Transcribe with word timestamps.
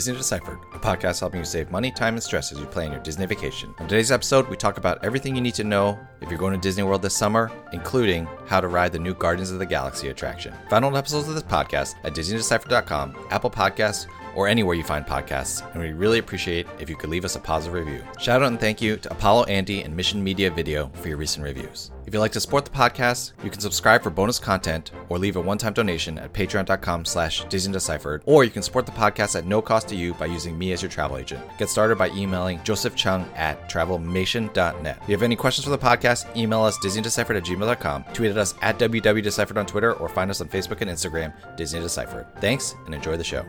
Disney 0.00 0.16
Deciphered, 0.16 0.60
a 0.72 0.78
podcast 0.78 1.20
helping 1.20 1.40
you 1.40 1.44
save 1.44 1.70
money, 1.70 1.90
time, 1.90 2.14
and 2.14 2.22
stress 2.22 2.52
as 2.52 2.58
you 2.58 2.64
plan 2.64 2.90
your 2.90 3.02
Disney 3.02 3.26
vacation. 3.26 3.74
On 3.80 3.86
today's 3.86 4.10
episode, 4.10 4.48
we 4.48 4.56
talk 4.56 4.78
about 4.78 5.04
everything 5.04 5.36
you 5.36 5.42
need 5.42 5.52
to 5.56 5.62
know 5.62 5.98
if 6.22 6.30
you're 6.30 6.38
going 6.38 6.54
to 6.54 6.58
Disney 6.58 6.84
World 6.84 7.02
this 7.02 7.14
summer, 7.14 7.52
including 7.74 8.26
how 8.46 8.62
to 8.62 8.68
ride 8.68 8.92
the 8.92 8.98
new 8.98 9.12
Guardians 9.12 9.50
of 9.50 9.58
the 9.58 9.66
Galaxy 9.66 10.08
attraction. 10.08 10.54
Find 10.70 10.86
all 10.86 10.96
episodes 10.96 11.28
of 11.28 11.34
this 11.34 11.42
podcast 11.42 11.96
at 12.02 12.14
DisneyDeciphered.com, 12.14 13.26
Apple 13.28 13.50
Podcasts, 13.50 14.06
or 14.34 14.48
anywhere 14.48 14.74
you 14.74 14.82
find 14.84 15.06
podcasts, 15.06 15.68
and 15.72 15.82
we 15.82 15.92
really 15.92 16.18
appreciate 16.18 16.66
if 16.78 16.88
you 16.88 16.96
could 16.96 17.10
leave 17.10 17.24
us 17.24 17.36
a 17.36 17.40
positive 17.40 17.74
review. 17.74 18.02
Shout 18.18 18.42
out 18.42 18.48
and 18.48 18.60
thank 18.60 18.80
you 18.80 18.96
to 18.96 19.10
Apollo 19.10 19.44
Andy 19.44 19.82
and 19.82 19.94
Mission 19.96 20.22
Media 20.22 20.50
Video 20.50 20.88
for 20.94 21.08
your 21.08 21.16
recent 21.16 21.44
reviews. 21.44 21.90
If 22.06 22.14
you'd 22.14 22.20
like 22.20 22.32
to 22.32 22.40
support 22.40 22.64
the 22.64 22.72
podcast, 22.72 23.32
you 23.44 23.50
can 23.50 23.60
subscribe 23.60 24.02
for 24.02 24.10
bonus 24.10 24.40
content 24.40 24.90
or 25.08 25.18
leave 25.18 25.36
a 25.36 25.40
one-time 25.40 25.74
donation 25.74 26.18
at 26.18 26.32
patreon.com 26.32 27.04
slash 27.04 27.44
Deciphered, 27.44 28.22
or 28.26 28.42
you 28.42 28.50
can 28.50 28.62
support 28.62 28.86
the 28.86 28.92
podcast 28.92 29.36
at 29.36 29.46
no 29.46 29.62
cost 29.62 29.88
to 29.88 29.94
you 29.94 30.14
by 30.14 30.26
using 30.26 30.58
me 30.58 30.72
as 30.72 30.82
your 30.82 30.90
travel 30.90 31.18
agent. 31.18 31.40
Get 31.58 31.68
started 31.68 31.98
by 31.98 32.08
emailing 32.10 32.60
Joseph 32.64 32.96
Cheung 32.96 33.24
at 33.36 33.70
travelmation.net. 33.70 34.98
If 35.02 35.08
you 35.08 35.14
have 35.14 35.22
any 35.22 35.36
questions 35.36 35.64
for 35.64 35.70
the 35.70 35.78
podcast, 35.78 36.34
email 36.36 36.62
us 36.62 36.78
DisneyDeciphered 36.78 37.36
at 37.36 37.44
gmail.com, 37.44 38.04
tweet 38.12 38.30
at 38.32 38.38
us 38.38 38.54
at 38.60 38.78
WWDeciphered 38.78 39.58
on 39.58 39.66
Twitter, 39.66 39.92
or 39.94 40.08
find 40.08 40.30
us 40.30 40.40
on 40.40 40.48
Facebook 40.48 40.80
and 40.80 40.90
Instagram, 40.90 41.32
Disney 41.56 41.80
Deciphered. 41.80 42.26
Thanks, 42.40 42.74
and 42.86 42.94
enjoy 42.94 43.16
the 43.16 43.24
show. 43.24 43.44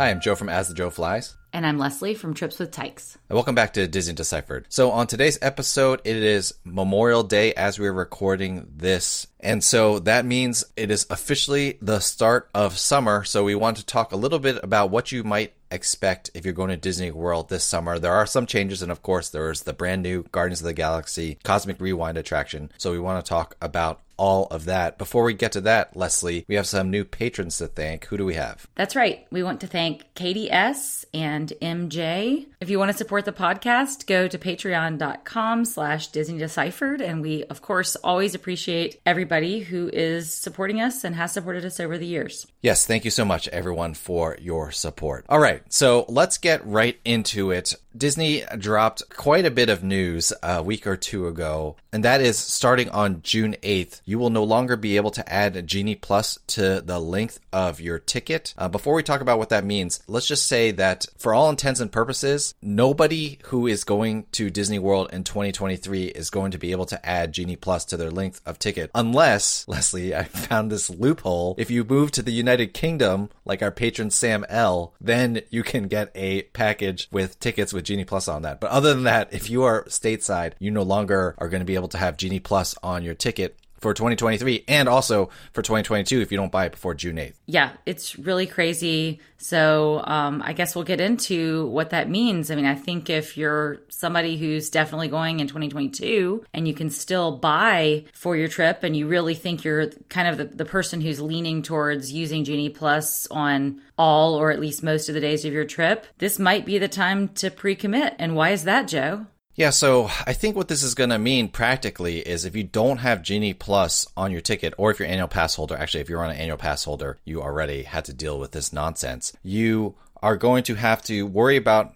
Hi, 0.00 0.08
I'm 0.08 0.20
Joe 0.20 0.34
from 0.34 0.48
As 0.48 0.66
the 0.66 0.72
Joe 0.72 0.88
Flies. 0.88 1.36
And 1.52 1.66
I'm 1.66 1.76
Leslie 1.76 2.14
from 2.14 2.32
Trips 2.32 2.58
with 2.58 2.70
Tykes. 2.70 3.18
And 3.28 3.34
welcome 3.34 3.54
back 3.54 3.74
to 3.74 3.86
Disney 3.86 4.14
Deciphered. 4.14 4.64
So, 4.70 4.92
on 4.92 5.06
today's 5.06 5.38
episode, 5.42 6.00
it 6.04 6.16
is 6.16 6.54
Memorial 6.64 7.22
Day 7.22 7.52
as 7.52 7.78
we're 7.78 7.92
recording 7.92 8.66
this. 8.74 9.26
And 9.40 9.62
so 9.62 9.98
that 9.98 10.24
means 10.24 10.64
it 10.74 10.90
is 10.90 11.06
officially 11.10 11.76
the 11.82 12.00
start 12.00 12.48
of 12.54 12.78
summer. 12.78 13.24
So, 13.24 13.44
we 13.44 13.54
want 13.54 13.76
to 13.76 13.84
talk 13.84 14.12
a 14.12 14.16
little 14.16 14.38
bit 14.38 14.58
about 14.62 14.88
what 14.88 15.12
you 15.12 15.22
might 15.22 15.52
expect 15.70 16.30
if 16.32 16.46
you're 16.46 16.54
going 16.54 16.70
to 16.70 16.78
Disney 16.78 17.10
World 17.10 17.50
this 17.50 17.64
summer. 17.64 17.98
There 17.98 18.14
are 18.14 18.24
some 18.24 18.46
changes, 18.46 18.80
and 18.80 18.90
of 18.90 19.02
course, 19.02 19.28
there's 19.28 19.64
the 19.64 19.74
brand 19.74 20.02
new 20.02 20.22
Guardians 20.32 20.62
of 20.62 20.66
the 20.66 20.72
Galaxy 20.72 21.36
Cosmic 21.44 21.78
Rewind 21.78 22.16
attraction. 22.16 22.72
So, 22.78 22.90
we 22.90 23.00
want 23.00 23.22
to 23.22 23.28
talk 23.28 23.54
about 23.60 24.00
all 24.20 24.46
of 24.48 24.66
that. 24.66 24.98
Before 24.98 25.24
we 25.24 25.32
get 25.32 25.52
to 25.52 25.62
that, 25.62 25.96
Leslie, 25.96 26.44
we 26.46 26.54
have 26.56 26.66
some 26.66 26.90
new 26.90 27.06
patrons 27.06 27.56
to 27.56 27.66
thank. 27.66 28.04
Who 28.04 28.18
do 28.18 28.26
we 28.26 28.34
have? 28.34 28.66
That's 28.74 28.94
right. 28.94 29.26
We 29.32 29.42
want 29.42 29.62
to 29.62 29.66
thank 29.66 30.14
Katie 30.14 30.50
S. 30.50 31.06
and 31.14 31.50
MJ. 31.62 32.46
If 32.60 32.68
you 32.68 32.78
want 32.78 32.90
to 32.90 32.96
support 32.98 33.24
the 33.24 33.32
podcast, 33.32 34.06
go 34.06 34.28
to 34.28 34.36
patreon.com 34.36 35.64
slash 35.64 36.08
Disney 36.08 36.36
Deciphered. 36.36 37.00
And 37.00 37.22
we, 37.22 37.44
of 37.44 37.62
course, 37.62 37.96
always 37.96 38.34
appreciate 38.34 39.00
everybody 39.06 39.60
who 39.60 39.88
is 39.90 40.34
supporting 40.34 40.82
us 40.82 41.02
and 41.02 41.16
has 41.16 41.32
supported 41.32 41.64
us 41.64 41.80
over 41.80 41.96
the 41.96 42.06
years. 42.06 42.46
Yes, 42.60 42.86
thank 42.86 43.06
you 43.06 43.10
so 43.10 43.24
much, 43.24 43.48
everyone, 43.48 43.94
for 43.94 44.36
your 44.38 44.70
support. 44.70 45.24
All 45.30 45.38
right, 45.38 45.62
so 45.72 46.04
let's 46.08 46.36
get 46.36 46.66
right 46.66 47.00
into 47.06 47.52
it. 47.52 47.74
Disney 47.96 48.44
dropped 48.58 49.08
quite 49.08 49.46
a 49.46 49.50
bit 49.50 49.68
of 49.70 49.82
news 49.82 50.32
a 50.42 50.62
week 50.62 50.86
or 50.86 50.96
two 50.96 51.26
ago, 51.26 51.76
and 51.92 52.04
that 52.04 52.20
is 52.20 52.38
starting 52.38 52.88
on 52.90 53.22
June 53.22 53.56
8th, 53.62 54.02
you 54.10 54.18
will 54.18 54.30
no 54.30 54.44
longer 54.44 54.76
be 54.76 54.96
able 54.96 55.10
to 55.10 55.32
add 55.32 55.66
Genie 55.66 55.94
Plus 55.94 56.38
to 56.48 56.80
the 56.80 57.00
length 57.00 57.40
of 57.52 57.80
your 57.80 57.98
ticket. 57.98 58.54
Uh, 58.56 58.68
before 58.68 58.94
we 58.94 59.02
talk 59.02 59.20
about 59.20 59.38
what 59.38 59.48
that 59.48 59.64
means, 59.64 60.00
let's 60.06 60.28
just 60.28 60.46
say 60.46 60.70
that 60.70 61.06
for 61.18 61.34
all 61.34 61.50
intents 61.50 61.80
and 61.80 61.90
purposes, 61.90 62.54
nobody 62.62 63.38
who 63.44 63.66
is 63.66 63.82
going 63.82 64.26
to 64.32 64.50
Disney 64.50 64.78
World 64.78 65.10
in 65.12 65.24
2023 65.24 66.04
is 66.04 66.30
going 66.30 66.52
to 66.52 66.58
be 66.58 66.70
able 66.70 66.86
to 66.86 67.04
add 67.04 67.32
Genie 67.32 67.56
Plus 67.56 67.84
to 67.86 67.96
their 67.96 68.10
length 68.10 68.40
of 68.46 68.58
ticket, 68.58 68.90
unless, 68.94 69.64
Leslie, 69.68 70.14
I 70.14 70.24
found 70.24 70.70
this 70.70 70.90
loophole. 70.90 71.56
If 71.58 71.70
you 71.70 71.82
move 71.82 72.12
to 72.12 72.22
the 72.22 72.32
United 72.32 72.72
Kingdom, 72.74 73.30
like 73.44 73.62
our 73.62 73.72
patron 73.72 74.10
Sam 74.10 74.44
L, 74.48 74.94
then 75.00 75.42
you 75.50 75.62
can 75.62 75.88
get 75.88 76.12
a 76.14 76.42
package 76.42 77.08
with 77.10 77.40
tickets 77.40 77.72
with 77.72 77.80
with 77.80 77.86
Genie 77.86 78.04
Plus 78.04 78.28
on 78.28 78.42
that. 78.42 78.60
But 78.60 78.70
other 78.70 78.92
than 78.92 79.04
that, 79.04 79.32
if 79.32 79.48
you 79.48 79.62
are 79.62 79.84
stateside, 79.84 80.52
you 80.58 80.70
no 80.70 80.82
longer 80.82 81.34
are 81.38 81.48
going 81.48 81.62
to 81.62 81.66
be 81.66 81.76
able 81.76 81.88
to 81.88 81.98
have 81.98 82.18
Genie 82.18 82.38
Plus 82.38 82.74
on 82.82 83.02
your 83.02 83.14
ticket 83.14 83.56
for 83.80 83.94
2023 83.94 84.64
and 84.68 84.88
also 84.88 85.30
for 85.52 85.62
2022 85.62 86.20
if 86.20 86.30
you 86.30 86.38
don't 86.38 86.52
buy 86.52 86.66
it 86.66 86.72
before 86.72 86.94
June 86.94 87.16
8th. 87.16 87.34
Yeah, 87.46 87.72
it's 87.86 88.18
really 88.18 88.46
crazy. 88.46 89.20
So 89.38 90.02
um, 90.04 90.42
I 90.44 90.52
guess 90.52 90.74
we'll 90.74 90.84
get 90.84 91.00
into 91.00 91.66
what 91.68 91.90
that 91.90 92.10
means. 92.10 92.50
I 92.50 92.56
mean, 92.56 92.66
I 92.66 92.74
think 92.74 93.08
if 93.08 93.36
you're 93.36 93.80
somebody 93.88 94.36
who's 94.36 94.68
definitely 94.70 95.08
going 95.08 95.40
in 95.40 95.46
2022 95.46 96.44
and 96.52 96.68
you 96.68 96.74
can 96.74 96.90
still 96.90 97.38
buy 97.38 98.04
for 98.12 98.36
your 98.36 98.48
trip 98.48 98.84
and 98.84 98.94
you 98.94 99.06
really 99.06 99.34
think 99.34 99.64
you're 99.64 99.88
kind 100.08 100.28
of 100.28 100.36
the, 100.36 100.44
the 100.44 100.64
person 100.64 101.00
who's 101.00 101.20
leaning 101.20 101.62
towards 101.62 102.12
using 102.12 102.44
Genie 102.44 102.68
Plus 102.68 103.26
on 103.30 103.80
all 103.96 104.34
or 104.34 104.50
at 104.50 104.60
least 104.60 104.82
most 104.82 105.08
of 105.08 105.14
the 105.14 105.20
days 105.20 105.44
of 105.44 105.52
your 105.52 105.64
trip, 105.64 106.06
this 106.18 106.38
might 106.38 106.66
be 106.66 106.78
the 106.78 106.88
time 106.88 107.28
to 107.28 107.50
pre 107.50 107.74
commit. 107.74 108.14
And 108.18 108.36
why 108.36 108.50
is 108.50 108.64
that, 108.64 108.88
Joe? 108.88 109.26
Yeah, 109.54 109.70
so 109.70 110.08
I 110.26 110.32
think 110.32 110.56
what 110.56 110.68
this 110.68 110.82
is 110.82 110.94
going 110.94 111.10
to 111.10 111.18
mean 111.18 111.48
practically 111.48 112.20
is 112.20 112.44
if 112.44 112.56
you 112.56 112.64
don't 112.64 112.98
have 112.98 113.22
Genie 113.22 113.52
Plus 113.52 114.06
on 114.16 114.30
your 114.30 114.40
ticket, 114.40 114.72
or 114.78 114.90
if 114.90 114.98
you're 114.98 115.08
annual 115.08 115.28
pass 115.28 115.56
holder, 115.56 115.76
actually, 115.76 116.00
if 116.00 116.08
you're 116.08 116.24
on 116.24 116.30
an 116.30 116.36
annual 116.36 116.56
pass 116.56 116.84
holder, 116.84 117.18
you 117.24 117.42
already 117.42 117.82
had 117.82 118.04
to 118.06 118.12
deal 118.12 118.38
with 118.38 118.52
this 118.52 118.72
nonsense. 118.72 119.32
You 119.42 119.96
are 120.22 120.36
going 120.36 120.62
to 120.64 120.76
have 120.76 121.02
to 121.04 121.26
worry 121.26 121.56
about 121.56 121.94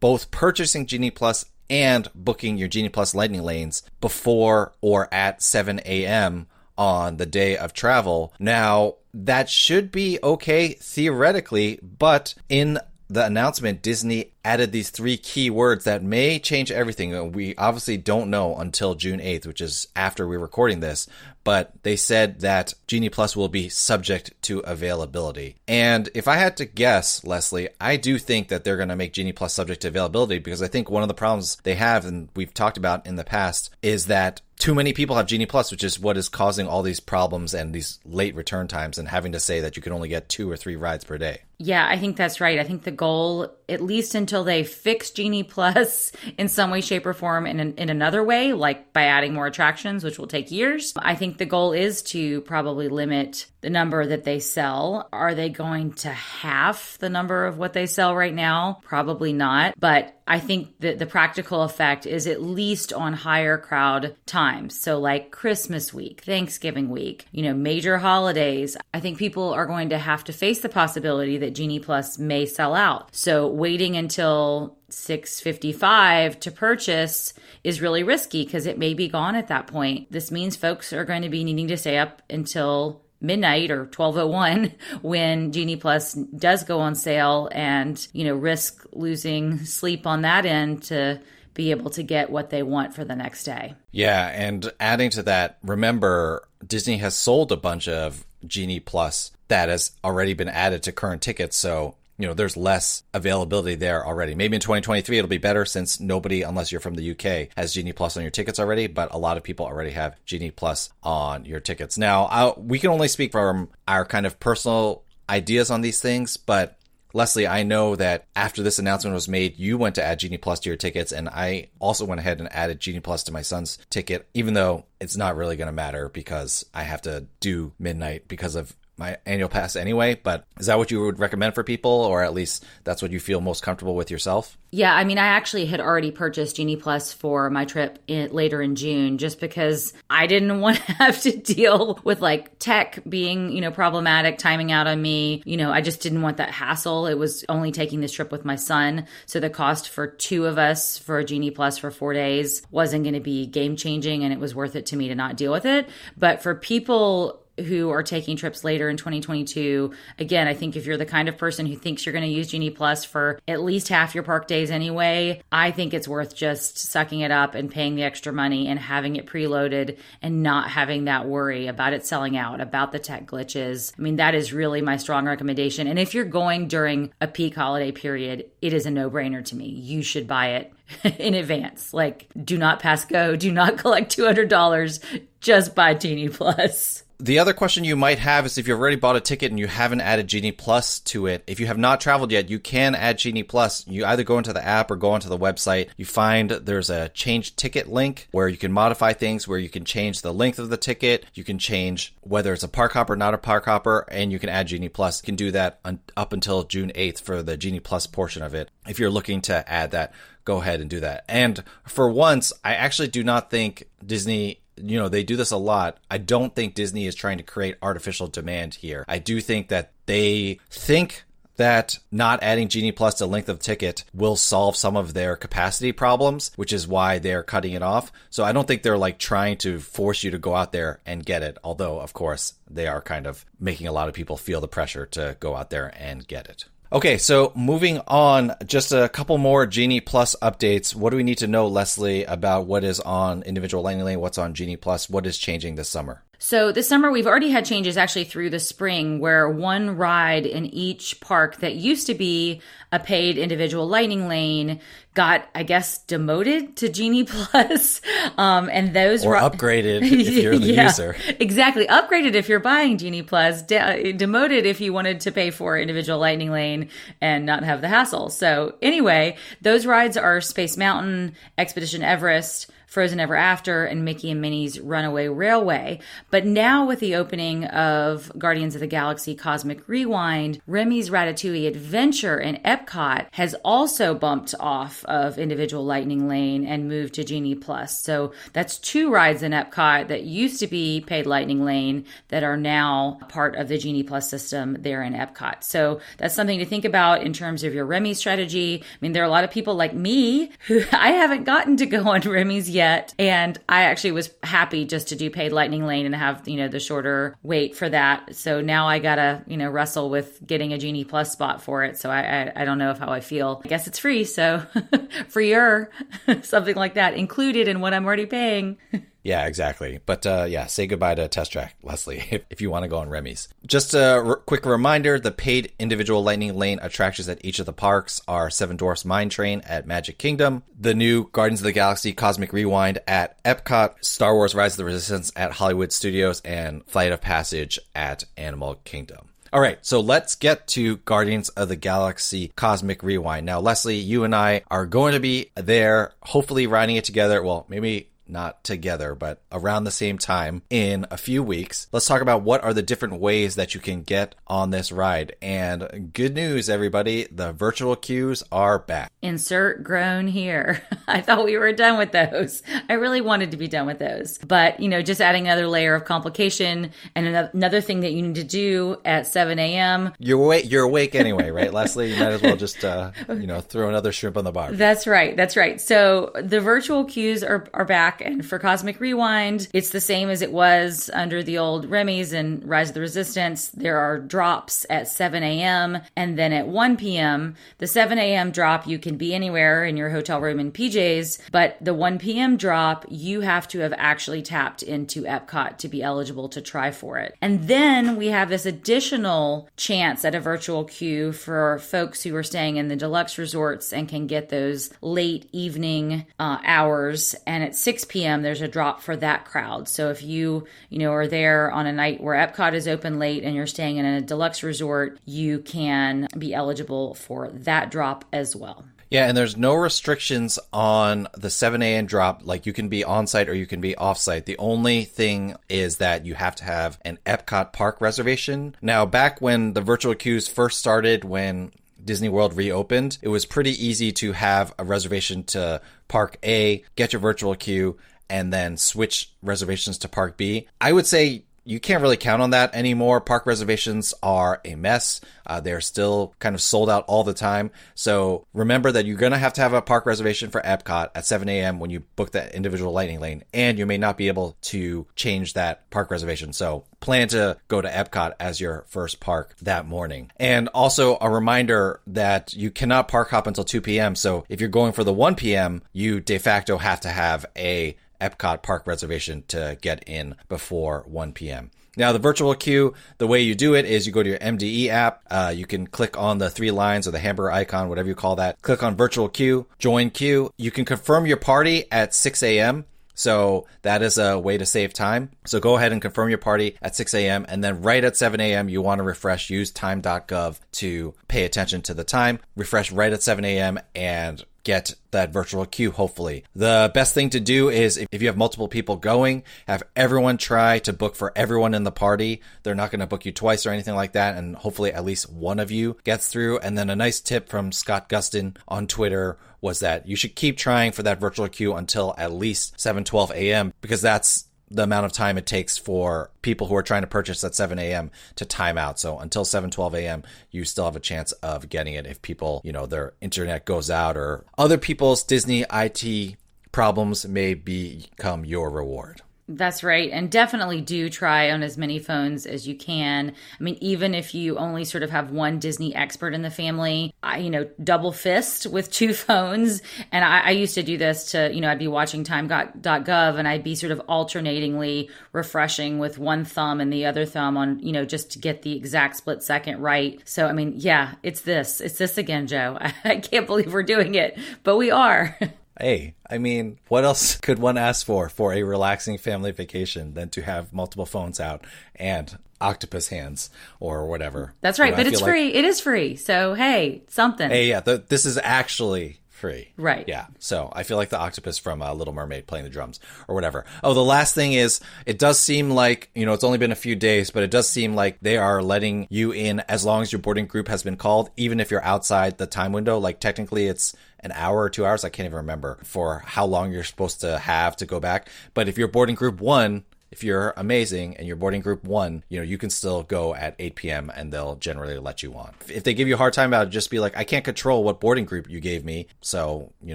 both 0.00 0.30
purchasing 0.30 0.86
Genie 0.86 1.10
Plus 1.10 1.44
and 1.68 2.08
booking 2.14 2.56
your 2.56 2.68
Genie 2.68 2.88
Plus 2.88 3.14
Lightning 3.14 3.42
lanes 3.42 3.82
before 4.00 4.72
or 4.80 5.12
at 5.12 5.42
7 5.42 5.80
a.m. 5.84 6.46
on 6.78 7.16
the 7.16 7.26
day 7.26 7.56
of 7.56 7.72
travel. 7.72 8.32
Now, 8.38 8.96
that 9.14 9.48
should 9.50 9.90
be 9.90 10.18
okay 10.22 10.74
theoretically, 10.74 11.78
but 11.82 12.34
in 12.48 12.78
the 13.12 13.26
announcement, 13.26 13.82
Disney 13.82 14.32
added 14.42 14.72
these 14.72 14.88
three 14.88 15.18
key 15.18 15.50
words 15.50 15.84
that 15.84 16.02
may 16.02 16.38
change 16.38 16.72
everything. 16.72 17.14
Uh, 17.14 17.24
we 17.24 17.54
obviously 17.56 17.98
don't 17.98 18.30
know 18.30 18.56
until 18.56 18.94
June 18.94 19.20
8th, 19.20 19.46
which 19.46 19.60
is 19.60 19.86
after 19.94 20.26
we're 20.26 20.38
recording 20.38 20.80
this, 20.80 21.06
but 21.44 21.72
they 21.82 21.94
said 21.94 22.40
that 22.40 22.72
Genie 22.86 23.10
Plus 23.10 23.36
will 23.36 23.48
be 23.48 23.68
subject 23.68 24.32
to 24.42 24.60
availability. 24.60 25.56
And 25.68 26.08
if 26.14 26.26
I 26.26 26.36
had 26.36 26.56
to 26.56 26.64
guess, 26.64 27.22
Leslie, 27.22 27.68
I 27.80 27.96
do 27.96 28.18
think 28.18 28.48
that 28.48 28.64
they're 28.64 28.76
going 28.78 28.88
to 28.88 28.96
make 28.96 29.12
Genie 29.12 29.32
Plus 29.32 29.52
subject 29.52 29.82
to 29.82 29.88
availability 29.88 30.38
because 30.38 30.62
I 30.62 30.68
think 30.68 30.90
one 30.90 31.02
of 31.02 31.08
the 31.08 31.14
problems 31.14 31.58
they 31.64 31.74
have, 31.74 32.06
and 32.06 32.30
we've 32.34 32.54
talked 32.54 32.78
about 32.78 33.06
in 33.06 33.16
the 33.16 33.24
past, 33.24 33.70
is 33.82 34.06
that 34.06 34.40
too 34.58 34.74
many 34.74 34.92
people 34.92 35.16
have 35.16 35.26
Genie 35.26 35.46
Plus, 35.46 35.70
which 35.70 35.84
is 35.84 35.98
what 35.98 36.16
is 36.16 36.28
causing 36.28 36.68
all 36.68 36.82
these 36.82 37.00
problems 37.00 37.52
and 37.52 37.74
these 37.74 37.98
late 38.04 38.34
return 38.34 38.68
times 38.68 38.96
and 38.96 39.08
having 39.08 39.32
to 39.32 39.40
say 39.40 39.60
that 39.60 39.76
you 39.76 39.82
can 39.82 39.92
only 39.92 40.08
get 40.08 40.28
two 40.28 40.50
or 40.50 40.56
three 40.56 40.76
rides 40.76 41.04
per 41.04 41.18
day. 41.18 41.42
Yeah, 41.58 41.86
I 41.88 41.98
think 41.98 42.16
that's 42.16 42.40
right. 42.40 42.58
I 42.58 42.64
think 42.64 42.82
the 42.82 42.90
goal, 42.90 43.48
at 43.68 43.80
least 43.80 44.14
until 44.14 44.42
they 44.42 44.64
fix 44.64 45.10
Genie 45.10 45.44
Plus 45.44 46.12
in 46.38 46.48
some 46.48 46.70
way, 46.70 46.80
shape, 46.80 47.06
or 47.06 47.12
form 47.12 47.46
in, 47.46 47.60
an, 47.60 47.74
in 47.76 47.88
another 47.88 48.24
way, 48.24 48.52
like 48.52 48.92
by 48.92 49.04
adding 49.04 49.34
more 49.34 49.46
attractions, 49.46 50.02
which 50.02 50.18
will 50.18 50.26
take 50.26 50.50
years, 50.50 50.92
I 50.96 51.14
think 51.14 51.38
the 51.38 51.46
goal 51.46 51.72
is 51.72 52.02
to 52.02 52.40
probably 52.42 52.88
limit 52.88 53.46
the 53.60 53.70
number 53.70 54.04
that 54.04 54.24
they 54.24 54.40
sell. 54.40 55.08
Are 55.12 55.34
they 55.34 55.48
going 55.48 55.92
to 55.92 56.10
half 56.10 56.98
the 56.98 57.08
number 57.08 57.46
of 57.46 57.58
what 57.58 57.72
they 57.72 57.86
sell 57.86 58.14
right 58.14 58.34
now? 58.34 58.80
Probably 58.82 59.32
not. 59.32 59.74
But 59.78 60.20
I 60.26 60.40
think 60.40 60.78
that 60.80 60.98
the 60.98 61.06
practical 61.06 61.62
effect 61.62 62.06
is 62.06 62.26
at 62.26 62.42
least 62.42 62.92
on 62.92 63.12
higher 63.12 63.58
crowd 63.58 64.16
times. 64.26 64.78
So, 64.78 64.98
like 64.98 65.30
Christmas 65.30 65.92
week, 65.92 66.22
Thanksgiving 66.22 66.88
week, 66.88 67.26
you 67.32 67.42
know, 67.42 67.54
major 67.54 67.98
holidays. 67.98 68.76
I 68.92 69.00
think 69.00 69.18
people 69.18 69.52
are 69.52 69.66
going 69.66 69.90
to 69.90 69.98
have 69.98 70.24
to 70.24 70.32
face 70.32 70.60
the 70.60 70.68
possibility 70.68 71.38
that 71.42 71.54
Genie 71.54 71.78
Plus 71.78 72.18
may 72.18 72.46
sell 72.46 72.74
out. 72.74 73.14
So, 73.14 73.46
waiting 73.46 73.96
until 73.96 74.78
655 74.88 76.40
to 76.40 76.50
purchase 76.50 77.34
is 77.62 77.80
really 77.80 78.02
risky 78.02 78.44
because 78.44 78.66
it 78.66 78.78
may 78.78 78.94
be 78.94 79.08
gone 79.08 79.34
at 79.34 79.48
that 79.48 79.66
point. 79.66 80.10
This 80.10 80.30
means 80.30 80.56
folks 80.56 80.92
are 80.92 81.04
going 81.04 81.22
to 81.22 81.28
be 81.28 81.44
needing 81.44 81.68
to 81.68 81.76
stay 81.76 81.98
up 81.98 82.22
until 82.30 83.02
midnight 83.20 83.70
or 83.70 83.84
1201 83.84 84.72
when 85.02 85.52
Genie 85.52 85.76
Plus 85.76 86.14
does 86.14 86.64
go 86.64 86.80
on 86.80 86.94
sale 86.94 87.48
and, 87.52 88.06
you 88.12 88.24
know, 88.24 88.34
risk 88.34 88.84
losing 88.92 89.64
sleep 89.64 90.06
on 90.06 90.22
that 90.22 90.44
end 90.44 90.82
to 90.84 91.20
be 91.54 91.70
able 91.70 91.90
to 91.90 92.02
get 92.02 92.30
what 92.30 92.50
they 92.50 92.62
want 92.62 92.94
for 92.94 93.04
the 93.04 93.14
next 93.14 93.44
day. 93.44 93.74
Yeah, 93.90 94.28
and 94.28 94.72
adding 94.80 95.10
to 95.10 95.22
that, 95.24 95.58
remember 95.62 96.48
Disney 96.66 96.98
has 96.98 97.14
sold 97.14 97.52
a 97.52 97.56
bunch 97.56 97.88
of 97.88 98.26
Genie 98.46 98.80
Plus 98.80 99.32
that 99.52 99.68
has 99.68 99.92
already 100.02 100.32
been 100.32 100.48
added 100.48 100.82
to 100.84 100.92
current 100.92 101.20
tickets, 101.20 101.56
so 101.56 101.94
you 102.18 102.26
know, 102.26 102.34
there's 102.34 102.56
less 102.56 103.02
availability 103.14 103.74
there 103.74 104.06
already. 104.06 104.34
Maybe 104.34 104.54
in 104.54 104.60
2023 104.60 105.18
it'll 105.18 105.28
be 105.28 105.38
better 105.38 105.64
since 105.64 105.98
nobody, 105.98 106.42
unless 106.42 106.70
you're 106.70 106.80
from 106.80 106.94
the 106.94 107.10
UK, 107.10 107.48
has 107.56 107.74
Genie 107.74 107.92
Plus 107.92 108.16
on 108.16 108.22
your 108.22 108.30
tickets 108.30 108.60
already. 108.60 108.86
But 108.86 109.12
a 109.12 109.18
lot 109.18 109.36
of 109.36 109.42
people 109.42 109.66
already 109.66 109.90
have 109.90 110.16
Genie 110.24 110.50
Plus 110.50 110.90
on 111.02 111.46
your 111.46 111.58
tickets. 111.58 111.98
Now, 111.98 112.24
I'll, 112.24 112.54
we 112.56 112.78
can 112.78 112.90
only 112.90 113.08
speak 113.08 113.32
from 113.32 113.70
our 113.88 114.04
kind 114.04 114.24
of 114.26 114.38
personal 114.38 115.02
ideas 115.28 115.70
on 115.70 115.80
these 115.80 116.00
things, 116.00 116.36
but 116.36 116.78
Leslie, 117.14 117.46
I 117.46 117.62
know 117.62 117.96
that 117.96 118.26
after 118.34 118.62
this 118.62 118.78
announcement 118.78 119.14
was 119.14 119.28
made, 119.28 119.58
you 119.58 119.76
went 119.76 119.96
to 119.96 120.02
add 120.02 120.20
Genie 120.20 120.38
Plus 120.38 120.60
to 120.60 120.70
your 120.70 120.76
tickets, 120.76 121.12
and 121.12 121.28
I 121.28 121.68
also 121.78 122.04
went 122.04 122.20
ahead 122.20 122.40
and 122.40 122.52
added 122.52 122.80
Genie 122.80 123.00
Plus 123.00 123.24
to 123.24 123.32
my 123.32 123.42
son's 123.42 123.78
ticket, 123.90 124.28
even 124.32 124.54
though 124.54 124.86
it's 125.00 125.16
not 125.16 125.36
really 125.36 125.56
going 125.56 125.66
to 125.66 125.72
matter 125.72 126.08
because 126.08 126.64
I 126.72 126.84
have 126.84 127.02
to 127.02 127.26
do 127.40 127.72
midnight 127.78 128.28
because 128.28 128.54
of 128.54 128.74
my 128.96 129.16
annual 129.26 129.48
pass 129.48 129.74
anyway, 129.74 130.20
but 130.22 130.44
is 130.58 130.66
that 130.66 130.78
what 130.78 130.90
you 130.90 131.00
would 131.02 131.18
recommend 131.18 131.54
for 131.54 131.64
people, 131.64 131.90
or 131.90 132.22
at 132.22 132.34
least 132.34 132.64
that's 132.84 133.02
what 133.02 133.10
you 133.10 133.18
feel 133.18 133.40
most 133.40 133.62
comfortable 133.62 133.94
with 133.94 134.10
yourself? 134.10 134.58
Yeah, 134.70 134.94
I 134.94 135.04
mean, 135.04 135.18
I 135.18 135.26
actually 135.26 135.66
had 135.66 135.80
already 135.80 136.10
purchased 136.10 136.56
Genie 136.56 136.76
Plus 136.76 137.12
for 137.12 137.50
my 137.50 137.66
trip 137.66 137.98
in, 138.06 138.32
later 138.32 138.62
in 138.62 138.74
June 138.74 139.18
just 139.18 139.38
because 139.38 139.92
I 140.08 140.26
didn't 140.26 140.60
want 140.62 140.78
to 140.78 140.92
have 140.94 141.20
to 141.22 141.36
deal 141.36 142.00
with 142.04 142.20
like 142.20 142.58
tech 142.58 143.00
being, 143.06 143.52
you 143.52 143.60
know, 143.60 143.70
problematic, 143.70 144.38
timing 144.38 144.72
out 144.72 144.86
on 144.86 145.00
me. 145.00 145.42
You 145.44 145.58
know, 145.58 145.70
I 145.70 145.82
just 145.82 146.00
didn't 146.00 146.22
want 146.22 146.38
that 146.38 146.50
hassle. 146.50 147.06
It 147.06 147.18
was 147.18 147.44
only 147.48 147.70
taking 147.70 148.00
this 148.00 148.12
trip 148.12 148.32
with 148.32 148.44
my 148.44 148.56
son. 148.56 149.06
So 149.26 149.40
the 149.40 149.50
cost 149.50 149.90
for 149.90 150.06
two 150.06 150.46
of 150.46 150.58
us 150.58 150.96
for 150.96 151.18
a 151.18 151.24
Genie 151.24 151.50
Plus 151.50 151.76
for 151.76 151.90
four 151.90 152.14
days 152.14 152.62
wasn't 152.70 153.04
going 153.04 153.14
to 153.14 153.20
be 153.20 153.46
game 153.46 153.76
changing 153.76 154.24
and 154.24 154.32
it 154.32 154.40
was 154.40 154.54
worth 154.54 154.76
it 154.76 154.86
to 154.86 154.96
me 154.96 155.08
to 155.08 155.14
not 155.14 155.36
deal 155.36 155.52
with 155.52 155.66
it. 155.66 155.88
But 156.16 156.42
for 156.42 156.54
people 156.54 157.41
who 157.58 157.90
are 157.90 158.02
taking 158.02 158.36
trips 158.36 158.64
later 158.64 158.88
in 158.88 158.96
2022. 158.96 159.92
Again, 160.18 160.48
I 160.48 160.54
think 160.54 160.76
if 160.76 160.86
you're 160.86 160.96
the 160.96 161.06
kind 161.06 161.28
of 161.28 161.36
person 161.36 161.66
who 161.66 161.76
thinks 161.76 162.04
you're 162.04 162.12
going 162.12 162.24
to 162.24 162.30
use 162.30 162.48
Genie 162.48 162.70
Plus 162.70 163.04
for 163.04 163.38
at 163.46 163.62
least 163.62 163.88
half 163.88 164.14
your 164.14 164.24
park 164.24 164.46
days 164.46 164.70
anyway, 164.70 165.42
I 165.50 165.70
think 165.70 165.94
it's 165.94 166.08
worth 166.08 166.34
just 166.34 166.78
sucking 166.78 167.20
it 167.20 167.30
up 167.30 167.54
and 167.54 167.70
paying 167.70 167.94
the 167.94 168.02
extra 168.02 168.32
money 168.32 168.68
and 168.68 168.78
having 168.78 169.16
it 169.16 169.26
preloaded 169.26 169.98
and 170.22 170.42
not 170.42 170.68
having 170.68 171.04
that 171.04 171.26
worry 171.26 171.66
about 171.66 171.92
it 171.92 172.06
selling 172.06 172.36
out, 172.36 172.60
about 172.60 172.92
the 172.92 172.98
tech 172.98 173.26
glitches. 173.26 173.92
I 173.98 174.02
mean, 174.02 174.16
that 174.16 174.34
is 174.34 174.52
really 174.52 174.80
my 174.80 174.96
strong 174.96 175.26
recommendation. 175.26 175.86
And 175.86 175.98
if 175.98 176.14
you're 176.14 176.24
going 176.24 176.68
during 176.68 177.12
a 177.20 177.28
peak 177.28 177.54
holiday 177.54 177.92
period, 177.92 178.46
it 178.60 178.72
is 178.72 178.86
a 178.86 178.90
no 178.90 179.10
brainer 179.10 179.44
to 179.44 179.56
me. 179.56 179.66
You 179.66 180.02
should 180.02 180.26
buy 180.26 180.48
it 180.50 180.72
in 181.18 181.34
advance. 181.34 181.92
Like, 181.92 182.28
do 182.42 182.56
not 182.56 182.80
pass 182.80 183.04
go, 183.04 183.36
do 183.36 183.52
not 183.52 183.78
collect 183.82 184.16
$200, 184.16 185.20
just 185.40 185.74
buy 185.74 185.94
Genie 185.94 186.28
Plus. 186.28 187.02
The 187.22 187.38
other 187.38 187.52
question 187.52 187.84
you 187.84 187.94
might 187.94 188.18
have 188.18 188.46
is 188.46 188.58
if 188.58 188.66
you've 188.66 188.80
already 188.80 188.96
bought 188.96 189.14
a 189.14 189.20
ticket 189.20 189.52
and 189.52 189.58
you 189.60 189.68
haven't 189.68 190.00
added 190.00 190.26
Genie 190.26 190.50
Plus 190.50 190.98
to 190.98 191.28
it, 191.28 191.44
if 191.46 191.60
you 191.60 191.68
have 191.68 191.78
not 191.78 192.00
traveled 192.00 192.32
yet, 192.32 192.50
you 192.50 192.58
can 192.58 192.96
add 192.96 193.18
Genie 193.18 193.44
Plus. 193.44 193.86
You 193.86 194.04
either 194.04 194.24
go 194.24 194.38
into 194.38 194.52
the 194.52 194.66
app 194.66 194.90
or 194.90 194.96
go 194.96 195.12
onto 195.12 195.28
the 195.28 195.38
website. 195.38 195.90
You 195.96 196.04
find 196.04 196.50
there's 196.50 196.90
a 196.90 197.10
change 197.10 197.54
ticket 197.54 197.86
link 197.86 198.26
where 198.32 198.48
you 198.48 198.56
can 198.56 198.72
modify 198.72 199.12
things, 199.12 199.46
where 199.46 199.60
you 199.60 199.68
can 199.68 199.84
change 199.84 200.22
the 200.22 200.34
length 200.34 200.58
of 200.58 200.68
the 200.68 200.76
ticket. 200.76 201.24
You 201.32 201.44
can 201.44 201.60
change 201.60 202.12
whether 202.22 202.52
it's 202.52 202.64
a 202.64 202.68
park 202.68 202.94
hopper, 202.94 203.12
or 203.12 203.16
not 203.16 203.34
a 203.34 203.38
park 203.38 203.66
hopper, 203.66 204.04
and 204.08 204.32
you 204.32 204.40
can 204.40 204.48
add 204.48 204.66
Genie 204.66 204.88
Plus. 204.88 205.22
You 205.22 205.26
can 205.26 205.36
do 205.36 205.52
that 205.52 205.78
un- 205.84 206.00
up 206.16 206.32
until 206.32 206.64
June 206.64 206.90
8th 206.92 207.20
for 207.20 207.40
the 207.40 207.56
Genie 207.56 207.78
Plus 207.78 208.08
portion 208.08 208.42
of 208.42 208.52
it. 208.52 208.68
If 208.88 208.98
you're 208.98 209.10
looking 209.10 209.42
to 209.42 209.70
add 209.70 209.92
that, 209.92 210.12
go 210.44 210.60
ahead 210.60 210.80
and 210.80 210.90
do 210.90 210.98
that. 210.98 211.24
And 211.28 211.62
for 211.84 212.10
once, 212.10 212.52
I 212.64 212.74
actually 212.74 213.08
do 213.08 213.22
not 213.22 213.48
think 213.48 213.84
Disney 214.04 214.61
you 214.76 214.98
know, 214.98 215.08
they 215.08 215.22
do 215.22 215.36
this 215.36 215.50
a 215.50 215.56
lot. 215.56 215.98
I 216.10 216.18
don't 216.18 216.54
think 216.54 216.74
Disney 216.74 217.06
is 217.06 217.14
trying 217.14 217.38
to 217.38 217.44
create 217.44 217.76
artificial 217.82 218.26
demand 218.26 218.74
here. 218.74 219.04
I 219.08 219.18
do 219.18 219.40
think 219.40 219.68
that 219.68 219.92
they 220.06 220.58
think 220.70 221.24
that 221.56 221.98
not 222.10 222.42
adding 222.42 222.68
Genie 222.68 222.92
Plus 222.92 223.14
to 223.14 223.26
length 223.26 223.48
of 223.48 223.60
ticket 223.60 224.04
will 224.14 224.36
solve 224.36 224.76
some 224.76 224.96
of 224.96 225.14
their 225.14 225.36
capacity 225.36 225.92
problems, 225.92 226.50
which 226.56 226.72
is 226.72 226.88
why 226.88 227.18
they're 227.18 227.42
cutting 227.42 227.72
it 227.72 227.82
off. 227.82 228.10
So 228.30 228.42
I 228.42 228.52
don't 228.52 228.66
think 228.66 228.82
they're 228.82 228.98
like 228.98 229.18
trying 229.18 229.58
to 229.58 229.78
force 229.78 230.24
you 230.24 230.30
to 230.30 230.38
go 230.38 230.54
out 230.54 230.72
there 230.72 231.00
and 231.04 231.24
get 231.24 231.42
it. 231.42 231.58
Although, 231.62 232.00
of 232.00 232.14
course, 232.14 232.54
they 232.70 232.86
are 232.86 233.02
kind 233.02 233.26
of 233.26 233.44
making 233.60 233.86
a 233.86 233.92
lot 233.92 234.08
of 234.08 234.14
people 234.14 234.36
feel 234.36 234.60
the 234.60 234.68
pressure 234.68 235.06
to 235.06 235.36
go 235.40 235.54
out 235.54 235.70
there 235.70 235.92
and 235.96 236.26
get 236.26 236.48
it. 236.48 236.64
Okay, 236.92 237.16
so 237.16 237.52
moving 237.56 238.02
on, 238.06 238.54
just 238.66 238.92
a 238.92 239.08
couple 239.08 239.38
more 239.38 239.66
Genie 239.66 240.02
Plus 240.02 240.36
updates. 240.42 240.94
What 240.94 241.08
do 241.08 241.16
we 241.16 241.22
need 241.22 241.38
to 241.38 241.46
know, 241.46 241.66
Leslie, 241.66 242.24
about 242.24 242.66
what 242.66 242.84
is 242.84 243.00
on 243.00 243.42
individual 243.44 243.82
Lightning 243.82 244.04
Lane? 244.04 244.20
What's 244.20 244.36
on 244.36 244.52
Genie 244.52 244.76
Plus? 244.76 245.08
What 245.08 245.24
is 245.24 245.38
changing 245.38 245.76
this 245.76 245.88
summer? 245.88 246.22
So 246.42 246.72
this 246.72 246.88
summer 246.88 247.12
we've 247.12 247.28
already 247.28 247.50
had 247.50 247.64
changes 247.64 247.96
actually 247.96 248.24
through 248.24 248.50
the 248.50 248.58
spring 248.58 249.20
where 249.20 249.48
one 249.48 249.96
ride 249.96 250.44
in 250.44 250.66
each 250.66 251.20
park 251.20 251.58
that 251.58 251.76
used 251.76 252.08
to 252.08 252.14
be 252.14 252.60
a 252.90 252.98
paid 252.98 253.38
individual 253.38 253.86
lightning 253.86 254.26
lane 254.26 254.80
got, 255.14 255.48
I 255.54 255.62
guess, 255.62 255.98
demoted 255.98 256.74
to 256.78 256.88
Genie 256.88 257.22
Plus. 257.26 258.00
Um, 258.36 258.68
and 258.72 258.92
those 258.92 259.24
or 259.24 259.34
ri- 259.34 259.38
upgraded 259.38 260.02
if 260.02 260.28
you're 260.28 260.58
the 260.58 260.72
yeah, 260.72 260.86
user. 260.86 261.14
Exactly. 261.38 261.86
Upgraded 261.86 262.34
if 262.34 262.48
you're 262.48 262.58
buying 262.58 262.98
Genie 262.98 263.22
Plus, 263.22 263.62
de- 263.62 264.12
demoted 264.12 264.66
if 264.66 264.80
you 264.80 264.92
wanted 264.92 265.20
to 265.20 265.30
pay 265.30 265.50
for 265.50 265.78
individual 265.78 266.18
lightning 266.18 266.50
lane 266.50 266.88
and 267.20 267.46
not 267.46 267.62
have 267.62 267.82
the 267.82 267.88
hassle. 267.88 268.30
So 268.30 268.74
anyway, 268.82 269.36
those 269.60 269.86
rides 269.86 270.16
are 270.16 270.40
Space 270.40 270.76
Mountain, 270.76 271.36
Expedition 271.56 272.02
Everest, 272.02 272.68
Frozen 272.92 273.20
Ever 273.20 273.34
After, 273.34 273.86
and 273.86 274.04
Mickey 274.04 274.30
and 274.30 274.42
Minnie's 274.42 274.78
Runaway 274.78 275.26
Railway. 275.26 275.98
But 276.30 276.44
now, 276.44 276.84
with 276.84 277.00
the 277.00 277.14
opening 277.14 277.64
of 277.64 278.30
Guardians 278.36 278.74
of 278.74 278.82
the 278.82 278.86
Galaxy 278.86 279.34
Cosmic 279.34 279.88
Rewind, 279.88 280.60
Remy's 280.66 281.08
Ratatouille 281.08 281.66
Adventure 281.66 282.38
in 282.38 282.56
Epcot 282.56 283.28
has 283.30 283.54
also 283.64 284.12
bumped 284.12 284.54
off 284.60 285.06
of 285.06 285.38
individual 285.38 285.86
Lightning 285.86 286.28
Lane 286.28 286.66
and 286.66 286.86
moved 286.86 287.14
to 287.14 287.24
Genie 287.24 287.54
Plus. 287.54 287.98
So 287.98 288.34
that's 288.52 288.76
two 288.76 289.10
rides 289.10 289.42
in 289.42 289.52
Epcot 289.52 290.08
that 290.08 290.24
used 290.24 290.60
to 290.60 290.66
be 290.66 291.00
paid 291.00 291.24
Lightning 291.24 291.64
Lane 291.64 292.04
that 292.28 292.42
are 292.42 292.58
now 292.58 293.20
part 293.30 293.56
of 293.56 293.68
the 293.68 293.78
Genie 293.78 294.02
Plus 294.02 294.28
system 294.28 294.76
there 294.80 295.02
in 295.02 295.14
Epcot. 295.14 295.64
So 295.64 296.00
that's 296.18 296.34
something 296.34 296.58
to 296.58 296.66
think 296.66 296.84
about 296.84 297.22
in 297.22 297.32
terms 297.32 297.64
of 297.64 297.72
your 297.72 297.86
Remy 297.86 298.12
strategy. 298.12 298.82
I 298.82 298.96
mean, 299.00 299.12
there 299.12 299.22
are 299.22 299.26
a 299.26 299.30
lot 299.30 299.44
of 299.44 299.50
people 299.50 299.76
like 299.76 299.94
me 299.94 300.50
who 300.66 300.82
I 300.92 301.12
haven't 301.12 301.44
gotten 301.44 301.78
to 301.78 301.86
go 301.86 302.06
on 302.06 302.20
Remy's 302.20 302.68
yet 302.68 302.81
yet. 302.82 303.14
And 303.18 303.58
I 303.68 303.84
actually 303.84 304.12
was 304.12 304.30
happy 304.42 304.84
just 304.84 305.08
to 305.08 305.16
do 305.16 305.30
paid 305.30 305.52
lightning 305.52 305.86
lane 305.86 306.04
and 306.04 306.14
have, 306.14 306.46
you 306.48 306.56
know, 306.56 306.68
the 306.68 306.80
shorter 306.80 307.36
wait 307.42 307.76
for 307.76 307.88
that. 307.88 308.34
So 308.34 308.60
now 308.60 308.88
I 308.88 308.98
gotta, 308.98 309.42
you 309.46 309.56
know, 309.56 309.70
wrestle 309.70 310.10
with 310.10 310.44
getting 310.44 310.72
a 310.72 310.78
Genie 310.78 311.04
Plus 311.04 311.32
spot 311.32 311.62
for 311.62 311.84
it. 311.84 311.96
So 311.96 312.10
I, 312.10 312.20
I, 312.20 312.52
I 312.56 312.64
don't 312.64 312.78
know 312.78 312.94
how 312.94 313.08
I 313.08 313.20
feel. 313.20 313.62
I 313.64 313.68
guess 313.68 313.86
it's 313.86 313.98
free. 313.98 314.24
So 314.24 314.64
freer, 315.28 315.90
something 316.42 316.76
like 316.76 316.94
that 316.94 317.14
included 317.14 317.68
in 317.68 317.80
what 317.80 317.94
I'm 317.94 318.04
already 318.04 318.26
paying. 318.26 318.78
Yeah, 319.22 319.46
exactly. 319.46 320.00
But 320.04 320.26
uh, 320.26 320.46
yeah, 320.48 320.66
say 320.66 320.86
goodbye 320.86 321.14
to 321.14 321.28
Test 321.28 321.52
Track, 321.52 321.76
Leslie, 321.82 322.24
if, 322.30 322.42
if 322.50 322.60
you 322.60 322.70
want 322.70 322.82
to 322.84 322.88
go 322.88 322.98
on 322.98 323.08
Remy's. 323.08 323.48
Just 323.66 323.94
a 323.94 324.14
r- 324.14 324.36
quick 324.36 324.66
reminder 324.66 325.18
the 325.18 325.30
paid 325.30 325.72
individual 325.78 326.22
Lightning 326.24 326.56
Lane 326.56 326.80
attractions 326.82 327.28
at 327.28 327.44
each 327.44 327.58
of 327.58 327.66
the 327.66 327.72
parks 327.72 328.20
are 328.26 328.50
Seven 328.50 328.76
Dwarfs 328.76 329.04
Mine 329.04 329.28
Train 329.28 329.60
at 329.60 329.86
Magic 329.86 330.18
Kingdom, 330.18 330.64
the 330.78 330.94
new 330.94 331.28
Guardians 331.30 331.60
of 331.60 331.64
the 331.64 331.72
Galaxy 331.72 332.12
Cosmic 332.12 332.52
Rewind 332.52 332.98
at 333.06 333.42
Epcot, 333.44 334.04
Star 334.04 334.34
Wars 334.34 334.54
Rise 334.54 334.74
of 334.74 334.78
the 334.78 334.84
Resistance 334.84 335.32
at 335.36 335.52
Hollywood 335.52 335.92
Studios, 335.92 336.40
and 336.44 336.84
Flight 336.86 337.12
of 337.12 337.20
Passage 337.20 337.78
at 337.94 338.24
Animal 338.36 338.76
Kingdom. 338.84 339.28
All 339.52 339.60
right, 339.60 339.84
so 339.84 340.00
let's 340.00 340.34
get 340.34 340.66
to 340.68 340.96
Guardians 340.96 341.50
of 341.50 341.68
the 341.68 341.76
Galaxy 341.76 342.50
Cosmic 342.56 343.02
Rewind. 343.02 343.44
Now, 343.44 343.60
Leslie, 343.60 343.96
you 343.96 344.24
and 344.24 344.34
I 344.34 344.62
are 344.70 344.86
going 344.86 345.12
to 345.12 345.20
be 345.20 345.50
there, 345.54 346.14
hopefully 346.22 346.66
riding 346.66 346.96
it 346.96 347.04
together. 347.04 347.42
Well, 347.42 347.66
maybe 347.68 348.08
not 348.32 348.64
together, 348.64 349.14
but 349.14 349.42
around 349.52 349.84
the 349.84 349.90
same 349.90 350.18
time 350.18 350.62
in 350.70 351.06
a 351.10 351.16
few 351.16 351.42
weeks. 351.42 351.86
Let's 351.92 352.06
talk 352.06 352.22
about 352.22 352.42
what 352.42 352.64
are 352.64 352.74
the 352.74 352.82
different 352.82 353.20
ways 353.20 353.56
that 353.56 353.74
you 353.74 353.80
can 353.80 354.02
get 354.02 354.34
on 354.46 354.70
this 354.70 354.90
ride. 354.90 355.36
And 355.42 356.10
good 356.12 356.34
news, 356.34 356.70
everybody, 356.70 357.28
the 357.30 357.52
virtual 357.52 357.94
queues 357.94 358.42
are 358.50 358.78
back. 358.78 359.12
Insert 359.20 359.84
groan 359.84 360.26
here. 360.26 360.82
I 361.06 361.20
thought 361.20 361.44
we 361.44 361.58
were 361.58 361.72
done 361.72 361.98
with 361.98 362.12
those. 362.12 362.62
I 362.88 362.94
really 362.94 363.20
wanted 363.20 363.50
to 363.50 363.56
be 363.56 363.68
done 363.68 363.86
with 363.86 363.98
those. 363.98 364.38
But, 364.38 364.80
you 364.80 364.88
know, 364.88 365.02
just 365.02 365.20
adding 365.20 365.46
another 365.46 365.68
layer 365.68 365.94
of 365.94 366.04
complication 366.04 366.90
and 367.14 367.50
another 367.52 367.80
thing 367.80 368.00
that 368.00 368.12
you 368.12 368.22
need 368.22 368.36
to 368.36 368.44
do 368.44 368.96
at 369.04 369.26
7 369.26 369.58
a.m. 369.58 370.12
You're 370.18 370.42
awake, 370.42 370.70
you're 370.70 370.84
awake 370.84 371.14
anyway, 371.14 371.50
right, 371.50 371.72
Leslie? 371.72 372.12
You 372.12 372.18
might 372.18 372.32
as 372.32 372.42
well 372.42 372.56
just, 372.56 372.82
uh, 372.84 373.12
you 373.28 373.46
know, 373.46 373.60
throw 373.60 373.88
another 373.88 374.12
shrimp 374.12 374.36
on 374.36 374.44
the 374.44 374.52
bar. 374.52 374.72
That's 374.72 375.06
right. 375.06 375.36
That's 375.36 375.56
right. 375.56 375.80
So 375.80 376.32
the 376.34 376.60
virtual 376.60 377.04
queues 377.04 377.44
are, 377.44 377.66
are 377.74 377.84
back 377.84 378.21
and 378.24 378.44
for 378.44 378.58
Cosmic 378.58 379.00
Rewind, 379.00 379.68
it's 379.72 379.90
the 379.90 380.00
same 380.00 380.30
as 380.30 380.42
it 380.42 380.52
was 380.52 381.10
under 381.12 381.42
the 381.42 381.58
old 381.58 381.90
Remy's 381.90 382.32
and 382.32 382.64
Rise 382.68 382.88
of 382.90 382.94
the 382.94 383.00
Resistance. 383.00 383.68
There 383.68 383.98
are 383.98 384.18
drops 384.18 384.86
at 384.88 385.08
7 385.08 385.42
a.m. 385.42 385.98
and 386.16 386.38
then 386.38 386.52
at 386.52 386.68
1 386.68 386.96
p.m. 386.96 387.56
The 387.78 387.86
7 387.86 388.18
a.m. 388.18 388.50
drop, 388.50 388.86
you 388.86 388.98
can 388.98 389.16
be 389.16 389.34
anywhere 389.34 389.84
in 389.84 389.96
your 389.96 390.10
hotel 390.10 390.40
room 390.40 390.60
in 390.60 390.72
PJs, 390.72 391.50
but 391.50 391.76
the 391.80 391.94
1 391.94 392.18
p.m. 392.18 392.56
drop, 392.56 393.04
you 393.08 393.40
have 393.40 393.68
to 393.68 393.80
have 393.80 393.94
actually 393.96 394.42
tapped 394.42 394.82
into 394.82 395.22
Epcot 395.22 395.78
to 395.78 395.88
be 395.88 396.02
eligible 396.02 396.48
to 396.50 396.60
try 396.60 396.90
for 396.90 397.18
it. 397.18 397.36
And 397.40 397.68
then 397.68 398.16
we 398.16 398.28
have 398.28 398.48
this 398.48 398.66
additional 398.66 399.68
chance 399.76 400.24
at 400.24 400.34
a 400.34 400.40
virtual 400.40 400.84
queue 400.84 401.32
for 401.32 401.78
folks 401.78 402.22
who 402.22 402.34
are 402.36 402.42
staying 402.42 402.76
in 402.76 402.88
the 402.88 402.96
deluxe 402.96 403.38
resorts 403.38 403.92
and 403.92 404.08
can 404.08 404.26
get 404.26 404.48
those 404.48 404.90
late 405.00 405.48
evening 405.52 406.26
uh, 406.38 406.58
hours. 406.64 407.34
And 407.46 407.64
at 407.64 407.76
6 407.76 408.04
p.m., 408.12 408.42
there's 408.42 408.60
a 408.60 408.68
drop 408.68 409.00
for 409.00 409.16
that 409.16 409.44
crowd. 409.46 409.88
So 409.88 410.10
if 410.10 410.22
you, 410.22 410.66
you 410.90 410.98
know, 410.98 411.12
are 411.12 411.26
there 411.26 411.72
on 411.72 411.86
a 411.86 411.92
night 411.92 412.22
where 412.22 412.34
Epcot 412.36 412.74
is 412.74 412.86
open 412.86 413.18
late 413.18 413.42
and 413.42 413.56
you're 413.56 413.66
staying 413.66 413.96
in 413.96 414.04
a 414.04 414.20
deluxe 414.20 414.62
resort, 414.62 415.18
you 415.24 415.60
can 415.60 416.28
be 416.38 416.54
eligible 416.54 417.14
for 417.14 417.48
that 417.48 417.90
drop 417.90 418.24
as 418.32 418.54
well. 418.54 418.84
Yeah, 419.12 419.26
and 419.26 419.36
there's 419.36 419.58
no 419.58 419.74
restrictions 419.74 420.58
on 420.72 421.28
the 421.36 421.50
7 421.50 421.82
a.m. 421.82 422.06
drop. 422.06 422.42
Like 422.44 422.64
you 422.64 422.72
can 422.72 422.88
be 422.88 423.04
on 423.04 423.26
site 423.26 423.50
or 423.50 423.54
you 423.54 423.66
can 423.66 423.82
be 423.82 423.94
off 423.94 424.16
site. 424.16 424.46
The 424.46 424.56
only 424.56 425.04
thing 425.04 425.54
is 425.68 425.98
that 425.98 426.24
you 426.24 426.34
have 426.34 426.54
to 426.56 426.64
have 426.64 426.98
an 427.04 427.18
Epcot 427.26 427.74
park 427.74 428.00
reservation. 428.00 428.74
Now, 428.80 429.04
back 429.04 429.42
when 429.42 429.74
the 429.74 429.82
virtual 429.82 430.14
queues 430.14 430.48
first 430.48 430.78
started, 430.78 431.24
when 431.24 431.72
Disney 432.04 432.28
World 432.28 432.56
reopened, 432.56 433.18
it 433.22 433.28
was 433.28 433.46
pretty 433.46 433.72
easy 433.84 434.12
to 434.12 434.32
have 434.32 434.74
a 434.78 434.84
reservation 434.84 435.44
to 435.44 435.80
Park 436.08 436.38
A, 436.44 436.84
get 436.96 437.12
your 437.12 437.20
virtual 437.20 437.54
queue, 437.54 437.98
and 438.28 438.52
then 438.52 438.76
switch 438.76 439.32
reservations 439.42 439.98
to 439.98 440.08
Park 440.08 440.36
B. 440.36 440.68
I 440.80 440.92
would 440.92 441.06
say 441.06 441.44
you 441.64 441.80
can't 441.80 442.02
really 442.02 442.16
count 442.16 442.42
on 442.42 442.50
that 442.50 442.74
anymore. 442.74 443.20
Park 443.20 443.46
reservations 443.46 444.14
are 444.22 444.60
a 444.64 444.74
mess. 444.74 445.20
Uh, 445.46 445.60
they're 445.60 445.80
still 445.80 446.34
kind 446.38 446.54
of 446.54 446.60
sold 446.60 446.88
out 446.88 447.04
all 447.06 447.24
the 447.24 447.34
time. 447.34 447.70
So 447.94 448.46
remember 448.52 448.92
that 448.92 449.06
you're 449.06 449.16
going 449.16 449.32
to 449.32 449.38
have 449.38 449.52
to 449.54 449.60
have 449.60 449.72
a 449.72 449.82
park 449.82 450.06
reservation 450.06 450.50
for 450.50 450.60
Epcot 450.60 451.10
at 451.14 451.26
7 451.26 451.48
a.m. 451.48 451.78
when 451.78 451.90
you 451.90 452.00
book 452.16 452.32
that 452.32 452.54
individual 452.54 452.92
lightning 452.92 453.20
lane, 453.20 453.44
and 453.52 453.78
you 453.78 453.86
may 453.86 453.98
not 453.98 454.16
be 454.16 454.28
able 454.28 454.56
to 454.62 455.06
change 455.14 455.54
that 455.54 455.88
park 455.90 456.10
reservation. 456.10 456.52
So 456.52 456.84
plan 457.00 457.28
to 457.28 457.56
go 457.68 457.80
to 457.80 457.88
Epcot 457.88 458.34
as 458.40 458.60
your 458.60 458.84
first 458.88 459.20
park 459.20 459.54
that 459.62 459.86
morning. 459.86 460.30
And 460.36 460.68
also 460.68 461.18
a 461.20 461.28
reminder 461.28 462.00
that 462.06 462.54
you 462.54 462.70
cannot 462.70 463.08
park 463.08 463.30
hop 463.30 463.46
until 463.46 463.64
2 463.64 463.80
p.m. 463.80 464.14
So 464.14 464.44
if 464.48 464.60
you're 464.60 464.68
going 464.68 464.92
for 464.92 465.04
the 465.04 465.12
1 465.12 465.34
p.m., 465.34 465.82
you 465.92 466.20
de 466.20 466.38
facto 466.38 466.78
have 466.78 467.00
to 467.00 467.08
have 467.08 467.46
a 467.56 467.96
Epcot 468.22 468.62
park 468.62 468.86
reservation 468.86 469.44
to 469.48 469.76
get 469.80 470.04
in 470.06 470.36
before 470.48 471.04
1 471.06 471.32
p.m. 471.32 471.70
Now, 471.96 472.12
the 472.12 472.18
virtual 472.18 472.54
queue, 472.54 472.94
the 473.18 473.26
way 473.26 473.42
you 473.42 473.54
do 473.54 473.74
it 473.74 473.84
is 473.84 474.06
you 474.06 474.12
go 474.12 474.22
to 474.22 474.28
your 474.28 474.38
MDE 474.38 474.88
app. 474.88 475.22
Uh, 475.30 475.52
you 475.54 475.66
can 475.66 475.86
click 475.86 476.16
on 476.16 476.38
the 476.38 476.48
three 476.48 476.70
lines 476.70 477.06
or 477.06 477.10
the 477.10 477.18
hamburger 477.18 477.50
icon, 477.50 477.90
whatever 477.90 478.08
you 478.08 478.14
call 478.14 478.36
that. 478.36 478.62
Click 478.62 478.82
on 478.82 478.96
virtual 478.96 479.28
queue, 479.28 479.66
join 479.78 480.08
queue. 480.08 480.50
You 480.56 480.70
can 480.70 480.86
confirm 480.86 481.26
your 481.26 481.36
party 481.36 481.84
at 481.92 482.14
6 482.14 482.42
a.m. 482.42 482.86
So 483.14 483.66
that 483.82 484.02
is 484.02 484.16
a 484.16 484.38
way 484.38 484.56
to 484.56 484.64
save 484.64 484.94
time. 484.94 485.30
So 485.44 485.60
go 485.60 485.76
ahead 485.76 485.92
and 485.92 486.00
confirm 486.00 486.30
your 486.30 486.38
party 486.38 486.76
at 486.80 486.96
6 486.96 487.12
a.m. 487.14 487.44
and 487.48 487.62
then 487.62 487.82
right 487.82 488.02
at 488.02 488.16
7 488.16 488.40
a.m. 488.40 488.70
you 488.70 488.80
want 488.80 489.00
to 489.00 489.02
refresh, 489.02 489.50
use 489.50 489.70
time.gov 489.70 490.58
to 490.72 491.14
pay 491.28 491.44
attention 491.44 491.82
to 491.82 491.94
the 491.94 492.04
time. 492.04 492.38
Refresh 492.56 492.90
right 492.90 493.12
at 493.12 493.22
7 493.22 493.44
a.m. 493.44 493.78
and 493.94 494.42
get 494.64 494.94
that 495.10 495.32
virtual 495.32 495.66
queue, 495.66 495.90
hopefully. 495.90 496.44
The 496.54 496.90
best 496.94 497.14
thing 497.14 497.30
to 497.30 497.40
do 497.40 497.68
is 497.68 497.98
if 498.10 498.22
you 498.22 498.28
have 498.28 498.36
multiple 498.36 498.68
people 498.68 498.96
going, 498.96 499.42
have 499.66 499.82
everyone 499.96 500.38
try 500.38 500.78
to 500.80 500.92
book 500.92 501.16
for 501.16 501.32
everyone 501.36 501.74
in 501.74 501.84
the 501.84 501.92
party. 501.92 502.42
They're 502.62 502.74
not 502.74 502.90
going 502.90 503.00
to 503.00 503.06
book 503.06 503.26
you 503.26 503.32
twice 503.32 503.66
or 503.66 503.70
anything 503.70 503.94
like 503.94 504.12
that. 504.12 504.36
And 504.36 504.56
hopefully 504.56 504.92
at 504.92 505.04
least 505.04 505.30
one 505.30 505.58
of 505.58 505.70
you 505.70 505.96
gets 506.04 506.28
through. 506.28 506.58
And 506.58 506.76
then 506.76 506.90
a 506.90 506.96
nice 506.96 507.20
tip 507.20 507.48
from 507.48 507.72
Scott 507.72 508.08
Gustin 508.08 508.56
on 508.68 508.86
Twitter 508.86 509.38
was 509.60 509.80
that 509.80 510.08
you 510.08 510.16
should 510.16 510.34
keep 510.34 510.56
trying 510.56 510.92
for 510.92 511.02
that 511.04 511.20
virtual 511.20 511.48
queue 511.48 511.74
until 511.74 512.14
at 512.18 512.32
least 512.32 512.76
7:12 512.76 513.30
a.m. 513.30 513.72
because 513.80 514.02
that's 514.02 514.46
the 514.72 514.82
amount 514.82 515.06
of 515.06 515.12
time 515.12 515.38
it 515.38 515.46
takes 515.46 515.76
for 515.78 516.30
people 516.40 516.66
who 516.66 516.74
are 516.74 516.82
trying 516.82 517.02
to 517.02 517.06
purchase 517.06 517.44
at 517.44 517.54
7 517.54 517.78
a.m. 517.78 518.10
to 518.36 518.44
time 518.44 518.78
out. 518.78 518.98
So 518.98 519.18
until 519.18 519.44
7, 519.44 519.70
12 519.70 519.94
a.m., 519.94 520.22
you 520.50 520.64
still 520.64 520.86
have 520.86 520.96
a 520.96 521.00
chance 521.00 521.32
of 521.32 521.68
getting 521.68 521.94
it 521.94 522.06
if 522.06 522.22
people, 522.22 522.60
you 522.64 522.72
know, 522.72 522.86
their 522.86 523.14
internet 523.20 523.64
goes 523.64 523.90
out 523.90 524.16
or 524.16 524.44
other 524.56 524.78
people's 524.78 525.22
Disney 525.22 525.64
IT 525.72 526.36
problems 526.72 527.26
may 527.26 527.54
become 527.54 528.44
your 528.44 528.70
reward. 528.70 529.22
That's 529.48 529.82
right. 529.82 530.08
And 530.10 530.30
definitely 530.30 530.80
do 530.80 531.10
try 531.10 531.50
on 531.50 531.64
as 531.64 531.76
many 531.76 531.98
phones 531.98 532.46
as 532.46 532.68
you 532.68 532.76
can. 532.76 533.34
I 533.58 533.62
mean, 533.62 533.76
even 533.80 534.14
if 534.14 534.36
you 534.36 534.56
only 534.56 534.84
sort 534.84 535.02
of 535.02 535.10
have 535.10 535.32
one 535.32 535.58
Disney 535.58 535.94
expert 535.96 536.32
in 536.32 536.42
the 536.42 536.50
family, 536.50 537.12
I, 537.24 537.38
you 537.38 537.50
know, 537.50 537.68
double 537.82 538.12
fist 538.12 538.66
with 538.66 538.90
two 538.90 539.12
phones. 539.14 539.82
And 540.12 540.24
I, 540.24 540.40
I 540.40 540.50
used 540.50 540.74
to 540.76 540.82
do 540.84 540.96
this 540.96 541.32
to, 541.32 541.52
you 541.52 541.60
know, 541.60 541.70
I'd 541.70 541.80
be 541.80 541.88
watching 541.88 542.22
time.gov 542.22 543.36
and 543.36 543.48
I'd 543.48 543.64
be 543.64 543.74
sort 543.74 543.90
of 543.90 544.00
alternatingly 544.08 545.10
refreshing 545.32 545.98
with 545.98 546.18
one 546.18 546.44
thumb 546.44 546.80
and 546.80 546.92
the 546.92 547.06
other 547.06 547.26
thumb 547.26 547.56
on, 547.56 547.80
you 547.80 547.90
know, 547.90 548.04
just 548.04 548.30
to 548.32 548.38
get 548.38 548.62
the 548.62 548.76
exact 548.76 549.16
split 549.16 549.42
second 549.42 549.80
right. 549.80 550.20
So, 550.24 550.46
I 550.46 550.52
mean, 550.52 550.74
yeah, 550.76 551.14
it's 551.24 551.40
this. 551.40 551.80
It's 551.80 551.98
this 551.98 552.16
again, 552.16 552.46
Joe. 552.46 552.78
I 553.04 553.16
can't 553.16 553.48
believe 553.48 553.72
we're 553.72 553.82
doing 553.82 554.14
it, 554.14 554.38
but 554.62 554.76
we 554.76 554.92
are. 554.92 555.36
Hey, 555.82 556.14
I 556.30 556.38
mean, 556.38 556.78
what 556.86 557.02
else 557.02 557.34
could 557.40 557.58
one 557.58 557.76
ask 557.76 558.06
for 558.06 558.28
for 558.28 558.52
a 558.52 558.62
relaxing 558.62 559.18
family 559.18 559.50
vacation 559.50 560.14
than 560.14 560.28
to 560.30 560.42
have 560.42 560.72
multiple 560.72 561.06
phones 561.06 561.40
out 561.40 561.66
and 561.96 562.38
octopus 562.60 563.08
hands 563.08 563.50
or 563.80 564.06
whatever? 564.06 564.54
That's 564.60 564.78
right, 564.78 564.94
but 564.94 565.08
it's 565.08 565.20
free. 565.20 565.46
Like, 565.46 565.56
it 565.56 565.64
is 565.64 565.80
free. 565.80 566.14
So, 566.14 566.54
hey, 566.54 567.02
something. 567.08 567.50
Hey, 567.50 567.68
yeah, 567.68 567.80
the, 567.80 567.98
this 567.98 568.24
is 568.24 568.38
actually 568.38 569.18
free. 569.42 569.72
Right. 569.76 570.04
Yeah. 570.06 570.26
So 570.38 570.70
I 570.72 570.84
feel 570.84 570.96
like 570.96 571.08
the 571.08 571.18
octopus 571.18 571.58
from 571.58 571.82
uh, 571.82 571.92
Little 571.92 572.14
Mermaid 572.14 572.46
playing 572.46 572.62
the 572.62 572.70
drums 572.70 573.00
or 573.26 573.34
whatever. 573.34 573.64
Oh, 573.82 573.92
the 573.92 574.04
last 574.04 574.36
thing 574.36 574.52
is 574.52 574.80
it 575.04 575.18
does 575.18 575.40
seem 575.40 575.68
like, 575.70 576.10
you 576.14 576.24
know, 576.24 576.32
it's 576.32 576.44
only 576.44 576.58
been 576.58 576.70
a 576.70 576.76
few 576.76 576.94
days, 576.94 577.32
but 577.32 577.42
it 577.42 577.50
does 577.50 577.68
seem 577.68 577.96
like 577.96 578.20
they 578.20 578.36
are 578.36 578.62
letting 578.62 579.08
you 579.10 579.32
in 579.32 579.58
as 579.68 579.84
long 579.84 580.00
as 580.00 580.12
your 580.12 580.20
boarding 580.20 580.46
group 580.46 580.68
has 580.68 580.84
been 580.84 580.96
called, 580.96 581.28
even 581.36 581.58
if 581.58 581.72
you're 581.72 581.82
outside 581.82 582.38
the 582.38 582.46
time 582.46 582.70
window. 582.70 582.98
Like 582.98 583.18
technically 583.18 583.66
it's 583.66 583.96
an 584.20 584.30
hour 584.30 584.60
or 584.60 584.70
two 584.70 584.86
hours. 584.86 585.04
I 585.04 585.08
can't 585.08 585.26
even 585.26 585.38
remember 585.38 585.80
for 585.82 586.22
how 586.24 586.46
long 586.46 586.70
you're 586.70 586.84
supposed 586.84 587.22
to 587.22 587.36
have 587.40 587.74
to 587.78 587.84
go 587.84 587.98
back. 587.98 588.28
But 588.54 588.68
if 588.68 588.78
you're 588.78 588.86
boarding 588.86 589.16
group 589.16 589.40
one, 589.40 589.82
if 590.12 590.22
you're 590.22 590.52
amazing 590.56 591.16
and 591.16 591.26
you're 591.26 591.36
boarding 591.36 591.62
group 591.62 591.84
one, 591.84 592.22
you 592.28 592.38
know, 592.38 592.44
you 592.44 592.58
can 592.58 592.70
still 592.70 593.02
go 593.02 593.34
at 593.34 593.56
8 593.58 593.74
p.m. 593.74 594.12
and 594.14 594.32
they'll 594.32 594.56
generally 594.56 594.98
let 594.98 595.22
you 595.22 595.34
on. 595.34 595.54
If 595.68 595.84
they 595.84 595.94
give 595.94 596.06
you 596.06 596.14
a 596.14 596.18
hard 596.18 596.34
time 596.34 596.50
about 596.50 596.68
it, 596.68 596.70
just 596.70 596.90
be 596.90 597.00
like, 597.00 597.16
I 597.16 597.24
can't 597.24 597.44
control 597.44 597.82
what 597.82 597.98
boarding 597.98 598.26
group 598.26 598.48
you 598.48 598.60
gave 598.60 598.84
me. 598.84 599.06
So, 599.22 599.72
you 599.82 599.94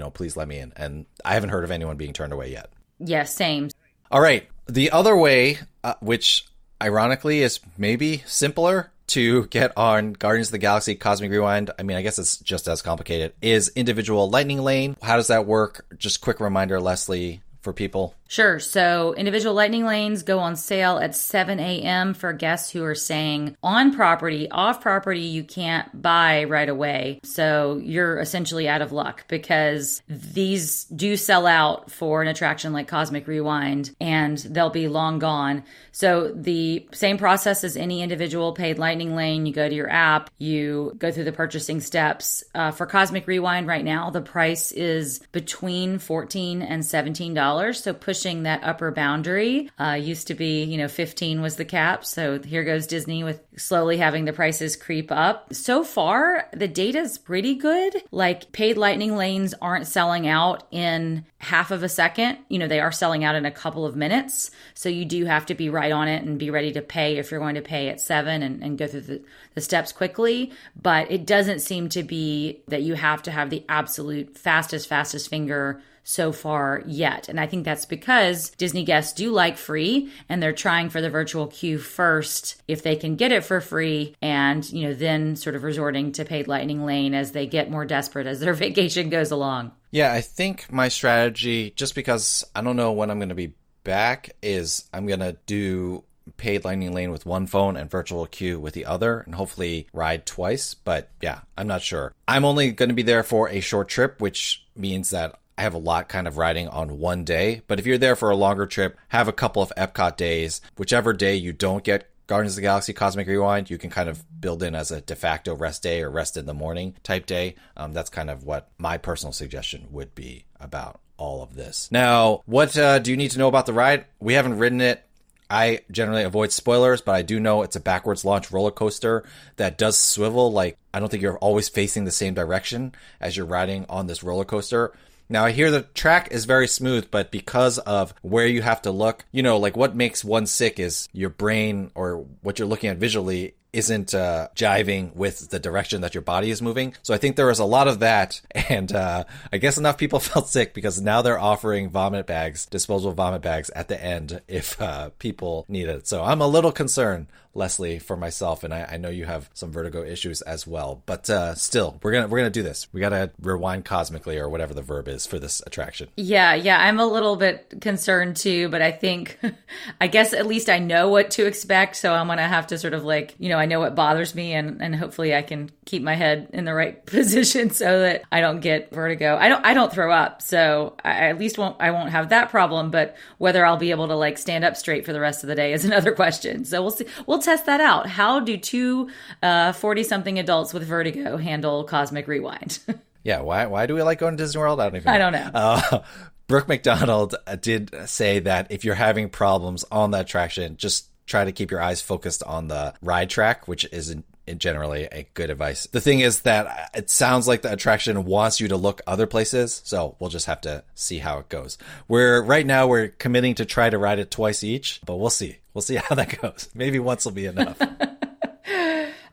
know, 0.00 0.10
please 0.10 0.36
let 0.36 0.48
me 0.48 0.58
in. 0.58 0.72
And 0.76 1.06
I 1.24 1.34
haven't 1.34 1.50
heard 1.50 1.64
of 1.64 1.70
anyone 1.70 1.96
being 1.96 2.12
turned 2.12 2.32
away 2.32 2.50
yet. 2.50 2.70
Yeah, 2.98 3.22
same. 3.22 3.70
All 4.10 4.20
right. 4.20 4.48
The 4.68 4.90
other 4.90 5.16
way, 5.16 5.58
uh, 5.84 5.94
which 6.00 6.46
ironically 6.82 7.42
is 7.42 7.60
maybe 7.76 8.24
simpler 8.26 8.90
to 9.08 9.46
get 9.46 9.72
on 9.76 10.12
Guardians 10.12 10.48
of 10.48 10.52
the 10.52 10.58
Galaxy 10.58 10.94
Cosmic 10.94 11.30
Rewind, 11.30 11.70
I 11.78 11.82
mean, 11.82 11.96
I 11.96 12.02
guess 12.02 12.18
it's 12.18 12.36
just 12.38 12.68
as 12.68 12.82
complicated, 12.82 13.32
is 13.40 13.70
individual 13.74 14.28
lightning 14.28 14.62
lane. 14.62 14.96
How 15.00 15.16
does 15.16 15.28
that 15.28 15.46
work? 15.46 15.86
Just 15.96 16.20
quick 16.20 16.40
reminder, 16.40 16.80
Leslie, 16.80 17.40
for 17.62 17.72
people? 17.72 18.14
Sure. 18.30 18.58
So 18.58 19.14
individual 19.14 19.54
lightning 19.54 19.86
lanes 19.86 20.22
go 20.22 20.38
on 20.38 20.54
sale 20.54 20.98
at 20.98 21.16
7 21.16 21.58
a.m. 21.58 22.12
for 22.12 22.34
guests 22.34 22.70
who 22.70 22.84
are 22.84 22.94
staying 22.94 23.56
on 23.62 23.94
property. 23.94 24.50
Off 24.50 24.82
property, 24.82 25.22
you 25.22 25.42
can't 25.42 26.02
buy 26.02 26.44
right 26.44 26.68
away. 26.68 27.20
So 27.24 27.80
you're 27.82 28.20
essentially 28.20 28.68
out 28.68 28.82
of 28.82 28.92
luck 28.92 29.24
because 29.28 30.02
these 30.08 30.84
do 30.84 31.16
sell 31.16 31.46
out 31.46 31.90
for 31.90 32.20
an 32.20 32.28
attraction 32.28 32.74
like 32.74 32.86
Cosmic 32.86 33.26
Rewind 33.26 33.96
and 33.98 34.36
they'll 34.36 34.68
be 34.68 34.88
long 34.88 35.18
gone. 35.18 35.64
So 35.90 36.30
the 36.34 36.86
same 36.92 37.16
process 37.16 37.64
as 37.64 37.78
any 37.78 38.02
individual 38.02 38.52
paid 38.52 38.78
lightning 38.78 39.16
lane. 39.16 39.46
You 39.46 39.54
go 39.54 39.70
to 39.70 39.74
your 39.74 39.90
app, 39.90 40.28
you 40.36 40.94
go 40.98 41.10
through 41.10 41.24
the 41.24 41.32
purchasing 41.32 41.80
steps. 41.80 42.44
Uh, 42.54 42.72
for 42.72 42.84
Cosmic 42.84 43.26
Rewind 43.26 43.66
right 43.66 43.84
now, 43.84 44.10
the 44.10 44.20
price 44.20 44.70
is 44.70 45.20
between 45.32 45.98
14 45.98 46.60
and 46.60 46.82
$17. 46.82 47.74
So 47.76 47.94
push 47.94 48.17
pushing 48.18 48.42
that 48.42 48.64
upper 48.64 48.90
boundary. 48.90 49.70
Uh, 49.78 49.92
used 49.92 50.26
to 50.26 50.34
be, 50.34 50.64
you 50.64 50.76
know, 50.76 50.88
15 50.88 51.40
was 51.40 51.54
the 51.54 51.64
cap. 51.64 52.04
So 52.04 52.40
here 52.42 52.64
goes 52.64 52.88
Disney 52.88 53.22
with 53.22 53.40
slowly 53.56 53.96
having 53.96 54.24
the 54.24 54.32
prices 54.32 54.74
creep 54.74 55.12
up. 55.12 55.54
So 55.54 55.84
far, 55.84 56.48
the 56.52 56.66
data 56.66 56.98
is 56.98 57.16
pretty 57.16 57.54
good. 57.54 58.02
Like 58.10 58.50
paid 58.50 58.76
lightning 58.76 59.14
lanes 59.14 59.54
aren't 59.62 59.86
selling 59.86 60.26
out 60.26 60.66
in 60.72 61.24
half 61.38 61.70
of 61.70 61.84
a 61.84 61.88
second. 61.88 62.38
You 62.48 62.58
know, 62.58 62.66
they 62.66 62.80
are 62.80 62.90
selling 62.90 63.22
out 63.22 63.36
in 63.36 63.46
a 63.46 63.52
couple 63.52 63.86
of 63.86 63.94
minutes. 63.94 64.50
So 64.74 64.88
you 64.88 65.04
do 65.04 65.24
have 65.26 65.46
to 65.46 65.54
be 65.54 65.70
right 65.70 65.92
on 65.92 66.08
it 66.08 66.24
and 66.24 66.40
be 66.40 66.50
ready 66.50 66.72
to 66.72 66.82
pay 66.82 67.18
if 67.18 67.30
you're 67.30 67.38
going 67.38 67.54
to 67.54 67.62
pay 67.62 67.88
at 67.88 68.00
seven 68.00 68.42
and, 68.42 68.64
and 68.64 68.76
go 68.76 68.88
through 68.88 69.02
the, 69.02 69.22
the 69.54 69.60
steps 69.60 69.92
quickly. 69.92 70.50
But 70.74 71.08
it 71.08 71.24
doesn't 71.24 71.60
seem 71.60 71.88
to 71.90 72.02
be 72.02 72.62
that 72.66 72.82
you 72.82 72.94
have 72.94 73.22
to 73.22 73.30
have 73.30 73.50
the 73.50 73.64
absolute 73.68 74.36
fastest, 74.36 74.88
fastest 74.88 75.30
finger 75.30 75.80
so 76.08 76.32
far 76.32 76.82
yet. 76.86 77.28
And 77.28 77.38
I 77.38 77.46
think 77.46 77.66
that's 77.66 77.84
because 77.84 78.48
Disney 78.56 78.82
guests 78.82 79.12
do 79.12 79.30
like 79.30 79.58
free 79.58 80.10
and 80.26 80.42
they're 80.42 80.54
trying 80.54 80.88
for 80.88 81.02
the 81.02 81.10
virtual 81.10 81.48
queue 81.48 81.76
first 81.76 82.62
if 82.66 82.82
they 82.82 82.96
can 82.96 83.16
get 83.16 83.30
it 83.30 83.44
for 83.44 83.60
free 83.60 84.16
and, 84.22 84.66
you 84.72 84.88
know, 84.88 84.94
then 84.94 85.36
sort 85.36 85.54
of 85.54 85.64
resorting 85.64 86.12
to 86.12 86.24
paid 86.24 86.48
lightning 86.48 86.86
lane 86.86 87.12
as 87.12 87.32
they 87.32 87.46
get 87.46 87.70
more 87.70 87.84
desperate 87.84 88.26
as 88.26 88.40
their 88.40 88.54
vacation 88.54 89.10
goes 89.10 89.30
along. 89.30 89.70
Yeah, 89.90 90.10
I 90.10 90.22
think 90.22 90.72
my 90.72 90.88
strategy, 90.88 91.74
just 91.76 91.94
because 91.94 92.42
I 92.56 92.62
don't 92.62 92.76
know 92.76 92.92
when 92.92 93.10
I'm 93.10 93.18
going 93.18 93.28
to 93.28 93.34
be 93.34 93.52
back, 93.84 94.30
is 94.40 94.88
I'm 94.94 95.06
going 95.06 95.20
to 95.20 95.36
do 95.44 96.04
paid 96.38 96.64
lightning 96.64 96.94
lane 96.94 97.10
with 97.10 97.26
one 97.26 97.46
phone 97.46 97.76
and 97.76 97.90
virtual 97.90 98.24
queue 98.24 98.58
with 98.58 98.72
the 98.72 98.86
other 98.86 99.20
and 99.20 99.34
hopefully 99.34 99.88
ride 99.94 100.26
twice 100.26 100.74
but 100.74 101.10
yeah 101.22 101.40
i'm 101.56 101.66
not 101.66 101.80
sure 101.80 102.12
i'm 102.28 102.44
only 102.44 102.70
going 102.70 102.90
to 102.90 102.94
be 102.94 103.02
there 103.02 103.22
for 103.22 103.48
a 103.48 103.60
short 103.60 103.88
trip 103.88 104.20
which 104.20 104.62
means 104.76 105.08
that 105.08 105.40
I 105.58 105.62
have 105.62 105.74
a 105.74 105.78
lot 105.78 106.08
kind 106.08 106.28
of 106.28 106.38
riding 106.38 106.68
on 106.68 106.98
one 106.98 107.24
day. 107.24 107.62
But 107.66 107.80
if 107.80 107.86
you're 107.86 107.98
there 107.98 108.14
for 108.14 108.30
a 108.30 108.36
longer 108.36 108.64
trip, 108.64 108.96
have 109.08 109.26
a 109.26 109.32
couple 109.32 109.60
of 109.60 109.72
Epcot 109.76 110.16
days. 110.16 110.60
Whichever 110.76 111.12
day 111.12 111.34
you 111.34 111.52
don't 111.52 111.82
get 111.82 112.08
Guardians 112.28 112.52
of 112.52 112.56
the 112.56 112.62
Galaxy 112.62 112.92
Cosmic 112.92 113.26
Rewind, 113.26 113.68
you 113.68 113.76
can 113.76 113.90
kind 113.90 114.08
of 114.08 114.22
build 114.40 114.62
in 114.62 114.74
as 114.74 114.92
a 114.92 115.00
de 115.00 115.16
facto 115.16 115.56
rest 115.56 115.82
day 115.82 116.02
or 116.02 116.10
rest 116.10 116.36
in 116.36 116.46
the 116.46 116.54
morning 116.54 116.94
type 117.02 117.26
day. 117.26 117.56
Um, 117.76 117.92
that's 117.92 118.10
kind 118.10 118.30
of 118.30 118.44
what 118.44 118.70
my 118.78 118.98
personal 118.98 119.32
suggestion 119.32 119.88
would 119.90 120.14
be 120.14 120.44
about 120.60 121.00
all 121.16 121.42
of 121.42 121.56
this. 121.56 121.90
Now, 121.90 122.42
what 122.46 122.76
uh, 122.78 123.00
do 123.00 123.10
you 123.10 123.16
need 123.16 123.32
to 123.32 123.38
know 123.38 123.48
about 123.48 123.66
the 123.66 123.72
ride? 123.72 124.04
We 124.20 124.34
haven't 124.34 124.58
ridden 124.58 124.80
it. 124.80 125.04
I 125.50 125.80
generally 125.90 126.22
avoid 126.22 126.52
spoilers, 126.52 127.00
but 127.00 127.14
I 127.14 127.22
do 127.22 127.40
know 127.40 127.62
it's 127.62 127.74
a 127.74 127.80
backwards 127.80 128.24
launch 128.24 128.52
roller 128.52 128.70
coaster 128.70 129.24
that 129.56 129.78
does 129.78 129.96
swivel. 129.96 130.52
Like, 130.52 130.76
I 130.92 131.00
don't 131.00 131.08
think 131.08 131.22
you're 131.22 131.38
always 131.38 131.70
facing 131.70 132.04
the 132.04 132.10
same 132.10 132.34
direction 132.34 132.94
as 133.18 133.36
you're 133.36 133.46
riding 133.46 133.86
on 133.88 134.06
this 134.06 134.22
roller 134.22 134.44
coaster. 134.44 134.92
Now 135.28 135.44
I 135.44 135.52
hear 135.52 135.70
the 135.70 135.82
track 135.82 136.28
is 136.30 136.44
very 136.44 136.66
smooth, 136.66 137.10
but 137.10 137.30
because 137.30 137.78
of 137.78 138.14
where 138.22 138.46
you 138.46 138.62
have 138.62 138.82
to 138.82 138.90
look, 138.90 139.24
you 139.30 139.42
know, 139.42 139.58
like 139.58 139.76
what 139.76 139.94
makes 139.94 140.24
one 140.24 140.46
sick 140.46 140.80
is 140.80 141.08
your 141.12 141.30
brain 141.30 141.90
or 141.94 142.26
what 142.42 142.58
you're 142.58 142.68
looking 142.68 142.90
at 142.90 142.96
visually 142.96 143.54
isn't 143.72 144.14
uh, 144.14 144.48
jiving 144.54 145.14
with 145.14 145.50
the 145.50 145.58
direction 145.58 146.00
that 146.00 146.14
your 146.14 146.22
body 146.22 146.50
is 146.50 146.62
moving. 146.62 146.94
So 147.02 147.14
I 147.14 147.18
think 147.18 147.36
there 147.36 147.46
was 147.46 147.58
a 147.58 147.64
lot 147.64 147.88
of 147.88 148.00
that, 148.00 148.40
and 148.68 148.92
uh, 148.92 149.24
I 149.52 149.58
guess 149.58 149.78
enough 149.78 149.98
people 149.98 150.20
felt 150.20 150.48
sick 150.48 150.74
because 150.74 151.00
now 151.00 151.22
they're 151.22 151.38
offering 151.38 151.90
vomit 151.90 152.26
bags, 152.26 152.66
disposable 152.66 153.12
vomit 153.12 153.42
bags 153.42 153.70
at 153.70 153.88
the 153.88 154.02
end 154.02 154.40
if 154.48 154.80
uh, 154.80 155.10
people 155.18 155.64
need 155.68 155.88
it. 155.88 156.06
So 156.06 156.22
I'm 156.22 156.40
a 156.40 156.46
little 156.46 156.72
concerned 156.72 157.26
Leslie 157.58 157.98
for 157.98 158.16
myself, 158.16 158.62
and 158.62 158.72
I, 158.72 158.88
I, 158.92 158.96
know 158.96 159.08
you 159.08 159.24
have 159.24 159.50
some 159.52 159.72
vertigo 159.72 160.04
issues 160.04 160.42
as 160.42 160.66
well. 160.66 161.02
But 161.06 161.28
uh, 161.28 161.54
still, 161.56 161.98
we're 162.02 162.12
gonna 162.12 162.28
we're 162.28 162.38
gonna 162.38 162.50
do 162.50 162.62
this. 162.62 162.86
We 162.92 163.00
gotta 163.00 163.32
rewind 163.40 163.84
cosmically 163.84 164.38
or 164.38 164.48
whatever 164.48 164.74
the 164.74 164.82
verb 164.82 165.08
is 165.08 165.26
for 165.26 165.38
this 165.38 165.60
attraction. 165.66 166.08
Yeah, 166.16 166.54
yeah, 166.54 166.80
I'm 166.80 167.00
a 167.00 167.06
little 167.06 167.36
bit 167.36 167.80
concerned 167.80 168.36
too, 168.36 168.68
but 168.68 168.80
I 168.80 168.92
think, 168.92 169.38
I 170.00 170.06
guess 170.06 170.32
at 170.32 170.46
least 170.46 170.70
I 170.70 170.78
know 170.78 171.08
what 171.08 171.32
to 171.32 171.46
expect. 171.46 171.96
So 171.96 172.14
I'm 172.14 172.28
gonna 172.28 172.48
have 172.48 172.68
to 172.68 172.78
sort 172.78 172.94
of 172.94 173.04
like, 173.04 173.34
you 173.38 173.48
know, 173.48 173.57
I 173.58 173.66
know 173.66 173.80
what 173.80 173.94
bothers 173.94 174.34
me, 174.34 174.54
and 174.54 174.80
and 174.82 174.94
hopefully 174.94 175.34
I 175.34 175.42
can 175.42 175.70
keep 175.84 176.02
my 176.02 176.14
head 176.14 176.50
in 176.52 176.64
the 176.64 176.74
right 176.74 177.04
position 177.06 177.70
so 177.70 178.00
that 178.00 178.22
I 178.30 178.40
don't 178.40 178.60
get 178.60 178.92
vertigo. 178.92 179.36
I 179.36 179.48
don't 179.48 179.64
I 179.64 179.74
don't 179.74 179.92
throw 179.92 180.12
up, 180.12 180.42
so 180.42 180.96
I 181.04 181.28
at 181.28 181.38
least 181.38 181.58
won't 181.58 181.76
I 181.80 181.90
won't 181.90 182.10
have 182.10 182.30
that 182.30 182.50
problem. 182.50 182.90
But 182.90 183.16
whether 183.38 183.64
I'll 183.64 183.76
be 183.76 183.90
able 183.90 184.08
to 184.08 184.14
like 184.14 184.38
stand 184.38 184.64
up 184.64 184.76
straight 184.76 185.04
for 185.04 185.12
the 185.12 185.20
rest 185.20 185.44
of 185.44 185.48
the 185.48 185.54
day 185.54 185.72
is 185.72 185.84
another 185.86 186.12
question. 186.12 186.64
So 186.64 186.82
we'll 186.82 186.90
see. 186.92 187.06
We'll 187.26 187.40
test 187.40 187.66
that 187.66 187.80
out. 187.80 188.08
How 188.08 188.40
do 188.40 188.56
two 188.56 189.10
40 189.42 189.42
uh, 189.42 190.04
something 190.04 190.38
adults 190.38 190.72
with 190.72 190.84
vertigo 190.84 191.36
handle 191.36 191.84
Cosmic 191.84 192.28
Rewind? 192.28 192.78
yeah, 193.24 193.40
why, 193.40 193.66
why 193.66 193.86
do 193.86 193.94
we 193.94 194.02
like 194.02 194.18
going 194.18 194.36
to 194.36 194.42
Disney 194.42 194.60
World? 194.60 194.80
I 194.80 194.84
don't 194.84 194.96
even 194.96 195.06
know. 195.06 195.12
I 195.12 195.18
don't 195.18 195.32
know. 195.32 195.50
Uh, 195.54 196.02
Brooke 196.46 196.68
McDonald 196.68 197.34
uh, 197.46 197.56
did 197.56 197.94
say 198.08 198.38
that 198.40 198.68
if 198.70 198.84
you're 198.84 198.94
having 198.94 199.28
problems 199.28 199.84
on 199.90 200.12
that 200.12 200.22
attraction, 200.22 200.76
just 200.78 201.08
try 201.28 201.44
to 201.44 201.52
keep 201.52 201.70
your 201.70 201.80
eyes 201.80 202.00
focused 202.00 202.42
on 202.42 202.68
the 202.68 202.94
ride 203.02 203.30
track, 203.30 203.68
which 203.68 203.86
isn't 203.92 204.24
generally 204.56 205.04
a 205.04 205.26
good 205.34 205.50
advice. 205.50 205.86
The 205.86 206.00
thing 206.00 206.20
is 206.20 206.40
that 206.42 206.90
it 206.94 207.10
sounds 207.10 207.46
like 207.46 207.62
the 207.62 207.72
attraction 207.72 208.24
wants 208.24 208.60
you 208.60 208.68
to 208.68 208.76
look 208.76 209.02
other 209.06 209.26
places, 209.26 209.82
so 209.84 210.16
we'll 210.18 210.30
just 210.30 210.46
have 210.46 210.62
to 210.62 210.84
see 210.94 211.18
how 211.18 211.38
it 211.38 211.48
goes. 211.48 211.76
We're 212.08 212.42
right 212.42 212.66
now 212.66 212.86
we're 212.86 213.08
committing 213.08 213.54
to 213.56 213.64
try 213.64 213.90
to 213.90 213.98
ride 213.98 214.18
it 214.18 214.30
twice 214.30 214.64
each, 214.64 215.00
but 215.04 215.16
we'll 215.16 215.30
see. 215.30 215.58
We'll 215.74 215.82
see 215.82 215.96
how 215.96 216.14
that 216.14 216.40
goes. 216.40 216.70
Maybe 216.74 216.98
once 216.98 217.24
will 217.24 217.32
be 217.32 217.46
enough. 217.46 217.80